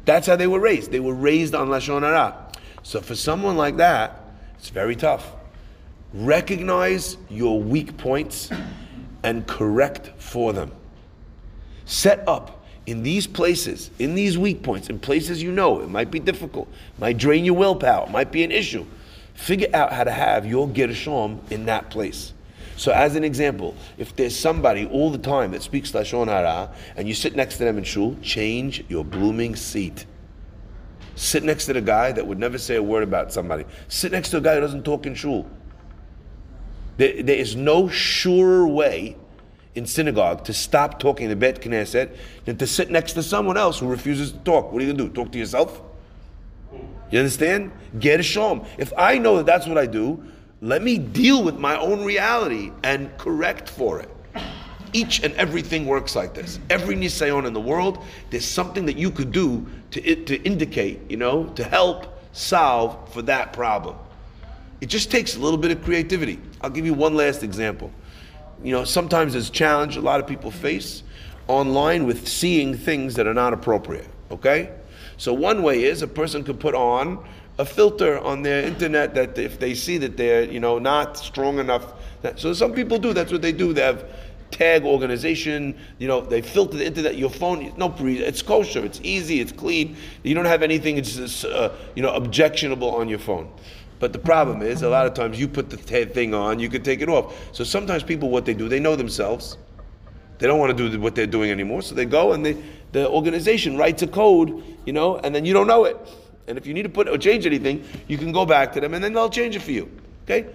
That's 0.04 0.26
how 0.26 0.37
they 0.37 0.46
were 0.46 0.61
raised. 0.61 0.92
They 0.92 1.00
were 1.00 1.14
raised 1.14 1.54
on 1.54 1.68
lashon 1.68 2.02
hara. 2.02 2.52
So 2.83 3.00
for 3.00 3.14
someone 3.14 3.57
like 3.57 3.78
that, 3.78 4.22
it's 4.59 4.68
very 4.68 4.94
tough. 4.94 5.33
Recognize 6.12 7.16
your 7.30 7.62
weak 7.62 7.96
points 7.96 8.50
and 9.24 9.46
correct 9.46 10.12
for 10.18 10.52
them. 10.52 10.70
Set 11.87 12.26
up 12.28 12.64
in 12.87 13.02
these 13.02 13.26
places, 13.26 13.90
in 13.98 14.14
these 14.14 14.38
weak 14.38 14.62
points, 14.62 14.88
in 14.88 14.98
places 14.98 15.42
you 15.42 15.50
know 15.50 15.80
it 15.80 15.88
might 15.88 16.10
be 16.10 16.20
difficult, 16.20 16.68
might 16.98 17.16
drain 17.16 17.44
your 17.44 17.54
willpower, 17.54 18.08
might 18.10 18.30
be 18.30 18.44
an 18.44 18.52
issue. 18.52 18.87
Figure 19.32 19.68
out 19.74 19.92
how 19.92 20.04
to 20.04 20.12
have 20.12 20.46
your 20.46 20.68
gershom 20.68 21.40
in 21.50 21.66
that 21.66 21.90
place. 21.90 22.32
So, 22.76 22.92
as 22.92 23.14
an 23.16 23.24
example, 23.24 23.74
if 23.98 24.14
there's 24.16 24.37
somebody 24.37 24.87
all 24.87 25.10
the 25.10 25.18
time 25.18 25.52
that 25.52 25.62
speaks 25.62 25.92
lashon 25.92 26.26
hara, 26.26 26.72
and 26.96 27.08
you 27.08 27.14
sit 27.14 27.37
next 27.37 27.56
to 27.58 27.64
them 27.64 27.78
in 27.78 27.84
shul, 27.84 28.16
change 28.20 28.84
your 28.88 29.04
blooming 29.04 29.56
seat. 29.56 30.06
Sit 31.14 31.44
next 31.44 31.66
to 31.66 31.72
the 31.72 31.80
guy 31.80 32.10
that 32.12 32.26
would 32.26 32.38
never 32.38 32.58
say 32.58 32.74
a 32.74 32.82
word 32.82 33.04
about 33.04 33.32
somebody. 33.32 33.64
Sit 33.88 34.10
next 34.10 34.30
to 34.30 34.38
a 34.38 34.40
guy 34.40 34.56
who 34.56 34.60
doesn't 34.60 34.84
talk 34.84 35.06
in 35.06 35.14
shul. 35.14 35.48
There, 36.96 37.22
there 37.22 37.37
is 37.37 37.57
no 37.57 37.88
surer 37.88 38.66
way 38.66 39.16
in 39.74 39.87
synagogue 39.87 40.44
to 40.44 40.52
stop 40.52 41.00
talking 41.00 41.28
to 41.28 41.37
Bet 41.37 41.61
Knesset 41.61 42.16
than 42.44 42.57
to 42.59 42.66
sit 42.66 42.90
next 42.90 43.14
to 43.14 43.22
someone 43.22 43.57
else 43.57 43.80
who 43.80 43.88
refuses 43.88 44.33
to 44.33 44.38
talk. 44.38 44.72
What 44.72 44.83
are 44.83 44.87
you 44.87 44.92
going 44.92 45.09
to 45.09 45.12
do? 45.12 45.22
Talk 45.24 45.33
to 45.33 45.38
yourself? 45.38 45.80
You 47.11 47.18
understand? 47.18 47.72
Get 47.98 48.20
a. 48.20 48.66
If 48.78 48.92
I 48.96 49.18
know 49.18 49.37
that 49.37 49.46
that's 49.46 49.66
what 49.66 49.78
I 49.78 49.87
do, 49.87 50.22
let 50.61 50.83
me 50.83 50.98
deal 50.98 51.42
with 51.42 51.59
my 51.59 51.76
own 51.78 52.04
reality 52.04 52.72
and 52.83 53.16
correct 53.18 53.68
for 53.68 54.00
it. 54.00 54.09
Each 54.92 55.22
and 55.24 55.35
everything 55.35 55.87
works 55.87 56.14
like 56.14 56.35
this. 56.35 56.61
Every 56.70 56.94
nisayon 56.94 57.46
in 57.46 57.52
the 57.52 57.61
world, 57.61 58.04
there's 58.30 58.44
something 58.44 58.87
that 58.87 58.96
you 58.96 59.11
could 59.11 59.33
do 59.33 59.66
to, 59.90 60.24
to 60.24 60.42
indicate, 60.42 61.00
you 61.11 61.16
know, 61.16 61.46
to 61.57 61.64
help 61.64 62.18
solve 62.33 63.12
for 63.12 63.22
that 63.22 63.52
problem. 63.52 63.96
It 64.80 64.87
just 64.87 65.11
takes 65.11 65.37
a 65.37 65.40
little 65.40 65.59
bit 65.59 65.72
of 65.72 65.83
creativity. 65.83 66.38
I'll 66.64 66.70
give 66.70 66.87
you 66.87 66.94
one 66.94 67.14
last 67.14 67.42
example. 67.42 67.92
You 68.62 68.72
know, 68.72 68.85
sometimes 68.85 69.35
there's 69.35 69.50
a 69.50 69.53
challenge 69.53 69.96
a 69.96 70.00
lot 70.00 70.18
of 70.18 70.27
people 70.27 70.50
face 70.50 71.03
online 71.46 72.07
with 72.07 72.27
seeing 72.27 72.74
things 72.74 73.14
that 73.16 73.27
are 73.27 73.35
not 73.35 73.53
appropriate. 73.53 74.09
Okay? 74.31 74.72
So 75.18 75.35
one 75.35 75.62
way 75.62 75.85
is 75.85 76.00
a 76.00 76.07
person 76.09 76.42
could 76.42 76.59
put 76.59 76.74
on 76.74 77.22
a 77.59 77.66
filter 77.66 78.18
on 78.18 78.42
their 78.42 78.62
internet 78.62 79.14
that 79.14 79.37
if 79.37 79.61
they 79.61 79.74
see 79.74 79.98
that 79.98 80.16
they're, 80.16 80.44
you 80.44 80.59
know, 80.59 80.79
not 80.79 81.18
strong 81.18 81.59
enough. 81.59 81.92
That, 82.22 82.40
so 82.40 82.55
some 82.55 82.72
people 82.72 82.98
do, 82.98 83.12
that's 83.12 83.31
what 83.31 83.42
they 83.42 83.53
do. 83.53 83.74
They 83.74 83.83
have 83.83 84.07
tag 84.50 84.85
organization, 84.85 85.77
you 85.98 86.09
know, 86.09 86.20
they 86.22 86.40
filter 86.40 86.79
the 86.79 86.87
internet, 86.87 87.16
your 87.18 87.29
phone, 87.29 87.74
no, 87.77 87.94
it's 88.00 88.40
kosher, 88.40 88.85
it's 88.85 89.00
easy, 89.03 89.40
it's 89.40 89.53
clean. 89.53 89.96
You 90.22 90.35
don't 90.35 90.44
have 90.46 90.62
anything, 90.62 90.96
it's, 90.96 91.44
uh, 91.44 91.77
you 91.94 92.03
know, 92.03 92.14
objectionable 92.14 92.94
on 92.94 93.09
your 93.09 93.18
phone. 93.18 93.53
But 94.05 94.12
the 94.12 94.19
problem 94.19 94.61
is, 94.61 94.83
a 94.83 94.90
lot 94.90 95.07
of 95.07 95.14
times 95.14 95.40
you 95.40 95.49
put 95.49 95.71
the 95.71 95.79
thing 95.79 96.35
on, 96.35 96.59
you 96.59 96.69
can 96.69 96.83
take 96.83 97.01
it 97.01 97.09
off. 97.09 97.35
So 97.53 97.64
sometimes 97.64 98.03
people, 98.03 98.29
what 98.29 98.45
they 98.45 98.53
do, 98.53 98.69
they 98.69 98.79
know 98.79 98.97
themselves. 98.97 99.57
They 100.37 100.47
don't 100.47 100.59
want 100.59 100.77
to 100.77 100.90
do 100.90 101.01
what 101.01 101.14
they're 101.14 101.27
doing 101.27 101.51
anymore, 101.51 101.81
so 101.81 101.95
they 101.95 102.05
go 102.05 102.35
and 102.35 102.45
they, 102.45 102.62
the 102.93 103.09
organization 103.09 103.79
writes 103.79 104.03
a 104.03 104.07
code, 104.07 104.62
you 104.85 104.93
know, 104.93 105.17
and 105.17 105.35
then 105.35 105.47
you 105.47 105.55
don't 105.55 105.67
know 105.67 105.85
it. 105.85 105.97
And 106.47 106.59
if 106.59 106.67
you 106.67 106.75
need 106.75 106.83
to 106.83 106.90
put 106.90 107.09
or 107.09 107.17
change 107.17 107.47
anything, 107.47 107.83
you 108.07 108.19
can 108.19 108.31
go 108.31 108.45
back 108.45 108.75
to 108.75 108.81
them 108.83 108.93
and 108.93 109.03
then 109.03 109.14
they'll 109.14 109.31
change 109.31 109.57
it 109.57 109.62
for 109.62 109.71
you. 109.71 109.90
Okay? 110.25 110.51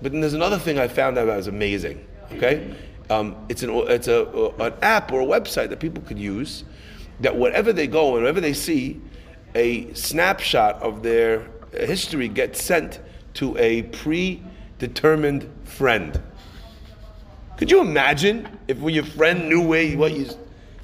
But 0.00 0.12
then 0.12 0.22
there's 0.22 0.32
another 0.32 0.58
thing 0.58 0.78
I 0.78 0.88
found 0.88 1.18
out 1.18 1.26
that 1.26 1.36
was 1.36 1.46
amazing. 1.46 2.06
Okay? 2.32 2.74
Um, 3.10 3.36
it's 3.50 3.62
an 3.62 3.68
it's 3.70 4.08
a, 4.08 4.24
an 4.58 4.72
app 4.80 5.12
or 5.12 5.20
a 5.20 5.26
website 5.26 5.68
that 5.68 5.78
people 5.78 6.02
could 6.04 6.18
use 6.18 6.64
that 7.20 7.36
wherever 7.36 7.70
they 7.70 7.86
go, 7.86 8.14
and 8.14 8.22
whenever 8.24 8.40
they 8.40 8.54
see, 8.54 9.02
a 9.54 9.92
snapshot 9.92 10.82
of 10.82 11.02
their 11.02 11.46
history 11.78 12.28
gets 12.28 12.62
sent 12.62 13.00
to 13.34 13.56
a 13.58 13.82
predetermined 13.82 15.50
friend. 15.64 16.20
Could 17.56 17.70
you 17.70 17.80
imagine 17.80 18.48
if 18.68 18.78
your 18.80 19.04
friend 19.04 19.48
knew 19.48 19.66
where 19.66 19.96
what 19.96 20.12
you? 20.12 20.28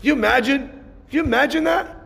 You 0.03 0.13
imagine? 0.13 0.85
You 1.11 1.23
imagine 1.25 1.65
that? 1.65 1.97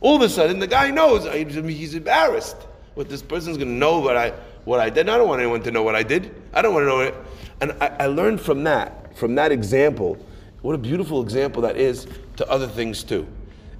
All 0.00 0.16
of 0.16 0.22
a 0.22 0.28
sudden, 0.28 0.58
the 0.58 0.66
guy 0.66 0.90
knows 0.90 1.24
he's 1.32 1.94
embarrassed. 1.94 2.56
What 2.94 3.08
this 3.08 3.22
person's 3.22 3.56
going 3.56 3.68
to 3.70 3.74
know 3.74 4.00
what 4.00 4.16
I 4.16 4.32
what 4.64 4.80
I 4.80 4.90
did. 4.90 5.08
I 5.08 5.16
don't 5.16 5.28
want 5.28 5.40
anyone 5.40 5.62
to 5.62 5.70
know 5.70 5.82
what 5.82 5.94
I 5.94 6.02
did. 6.02 6.34
I 6.52 6.62
don't 6.62 6.74
want 6.74 6.84
to 6.84 6.88
know 6.88 7.00
it. 7.00 7.14
And 7.60 7.72
I, 7.80 7.86
I 8.00 8.06
learned 8.06 8.40
from 8.40 8.64
that, 8.64 9.16
from 9.16 9.34
that 9.34 9.52
example, 9.52 10.18
what 10.62 10.74
a 10.74 10.78
beautiful 10.78 11.22
example 11.22 11.62
that 11.62 11.76
is 11.76 12.06
to 12.36 12.48
other 12.48 12.66
things 12.66 13.02
too. 13.02 13.26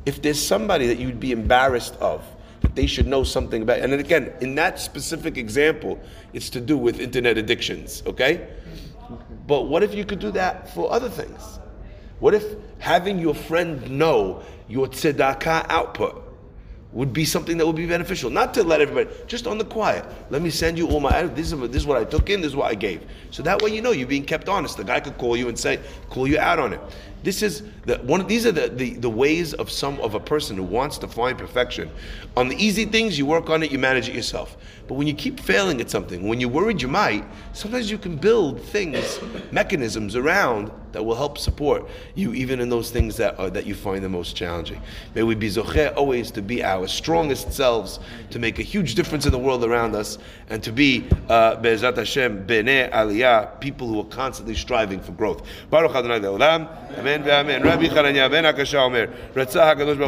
If 0.04 0.20
there's 0.20 0.40
somebody 0.40 0.86
that 0.88 0.98
you'd 0.98 1.20
be 1.20 1.32
embarrassed 1.32 1.94
of, 1.96 2.24
they 2.74 2.86
should 2.86 3.06
know 3.06 3.24
something 3.24 3.62
about, 3.62 3.78
and 3.78 3.92
then 3.92 4.00
again, 4.00 4.32
in 4.40 4.54
that 4.56 4.78
specific 4.78 5.36
example, 5.36 5.98
it's 6.32 6.50
to 6.50 6.60
do 6.60 6.76
with 6.76 7.00
internet 7.00 7.38
addictions, 7.38 8.02
okay? 8.06 8.48
But 9.46 9.68
what 9.68 9.82
if 9.82 9.94
you 9.94 10.04
could 10.04 10.18
do 10.18 10.30
that 10.32 10.72
for 10.74 10.92
other 10.92 11.08
things? 11.08 11.58
What 12.20 12.34
if 12.34 12.44
having 12.78 13.18
your 13.18 13.34
friend 13.34 13.90
know 13.90 14.42
your 14.68 14.86
tzedakah 14.86 15.66
output 15.68 16.24
would 16.94 17.12
be 17.12 17.24
something 17.24 17.58
that 17.58 17.66
would 17.66 17.76
be 17.76 17.86
beneficial. 17.86 18.30
Not 18.30 18.54
to 18.54 18.62
let 18.62 18.80
everybody, 18.80 19.10
just 19.26 19.48
on 19.48 19.58
the 19.58 19.64
quiet. 19.64 20.04
Let 20.30 20.42
me 20.42 20.50
send 20.50 20.78
you 20.78 20.88
all 20.88 21.00
my, 21.00 21.24
this 21.24 21.52
is, 21.52 21.58
this 21.58 21.76
is 21.76 21.86
what 21.86 21.98
I 21.98 22.04
took 22.04 22.30
in, 22.30 22.40
this 22.40 22.50
is 22.50 22.56
what 22.56 22.70
I 22.70 22.76
gave. 22.76 23.04
So 23.32 23.42
that 23.42 23.60
way 23.62 23.74
you 23.74 23.82
know 23.82 23.90
you're 23.90 24.06
being 24.06 24.24
kept 24.24 24.48
honest. 24.48 24.76
The 24.76 24.84
guy 24.84 25.00
could 25.00 25.18
call 25.18 25.36
you 25.36 25.48
and 25.48 25.58
say, 25.58 25.80
call 26.08 26.28
you 26.28 26.38
out 26.38 26.60
on 26.60 26.72
it. 26.72 26.80
This 27.24 27.42
is 27.42 27.62
the 27.86 27.96
one. 28.00 28.26
These 28.26 28.44
are 28.44 28.52
the, 28.52 28.68
the, 28.68 28.90
the 28.94 29.08
ways 29.08 29.54
of 29.54 29.70
some 29.70 29.98
of 30.00 30.14
a 30.14 30.20
person 30.20 30.56
who 30.56 30.62
wants 30.62 30.98
to 30.98 31.08
find 31.08 31.38
perfection. 31.38 31.90
On 32.36 32.48
the 32.48 32.56
easy 32.62 32.84
things, 32.84 33.16
you 33.16 33.24
work 33.24 33.48
on 33.48 33.62
it, 33.62 33.72
you 33.72 33.78
manage 33.78 34.10
it 34.10 34.14
yourself. 34.14 34.58
But 34.86 34.94
when 34.94 35.06
you 35.06 35.14
keep 35.14 35.40
failing 35.40 35.80
at 35.80 35.88
something, 35.88 36.28
when 36.28 36.38
you're 36.38 36.50
worried 36.50 36.82
you 36.82 36.88
might, 36.88 37.24
sometimes 37.54 37.90
you 37.90 37.96
can 37.96 38.16
build 38.16 38.60
things, 38.60 39.18
mechanisms 39.50 40.16
around 40.16 40.70
that 40.92 41.02
will 41.02 41.14
help 41.14 41.38
support 41.38 41.88
you, 42.14 42.34
even 42.34 42.60
in 42.60 42.68
those 42.68 42.90
things 42.90 43.16
that 43.16 43.38
are, 43.38 43.48
that 43.50 43.64
you 43.64 43.74
find 43.74 44.04
the 44.04 44.08
most 44.08 44.36
challenging. 44.36 44.80
May 45.14 45.22
we 45.22 45.34
be 45.34 45.48
zocher 45.48 45.96
always 45.96 46.30
to 46.32 46.42
be 46.42 46.62
our 46.62 46.86
strongest 46.86 47.52
selves, 47.52 48.00
to 48.30 48.38
make 48.38 48.58
a 48.58 48.62
huge 48.62 48.94
difference 48.94 49.24
in 49.24 49.32
the 49.32 49.38
world 49.38 49.64
around 49.64 49.94
us, 49.94 50.18
and 50.50 50.62
to 50.62 50.70
be 50.70 51.08
uh, 51.30 51.56
Be'ezrat 51.56 51.96
Hashem 51.96 52.46
bnei 52.46 52.92
aliyah, 52.92 53.58
people 53.60 53.88
who 53.88 53.98
are 54.00 54.04
constantly 54.04 54.54
striving 54.54 55.00
for 55.00 55.12
growth. 55.12 55.46
Baruch 55.70 55.94
Adonai 55.94 56.24
Amen 56.98 57.13
ואמן. 57.24 57.68
רבי 57.68 57.90
חנניה 57.90 58.28
בן 58.28 58.44
הקשה 58.44 58.80
אומר, 58.80 59.04
רצה 59.36 59.70
הקדוש 59.70 59.96
ברוך 59.96 60.00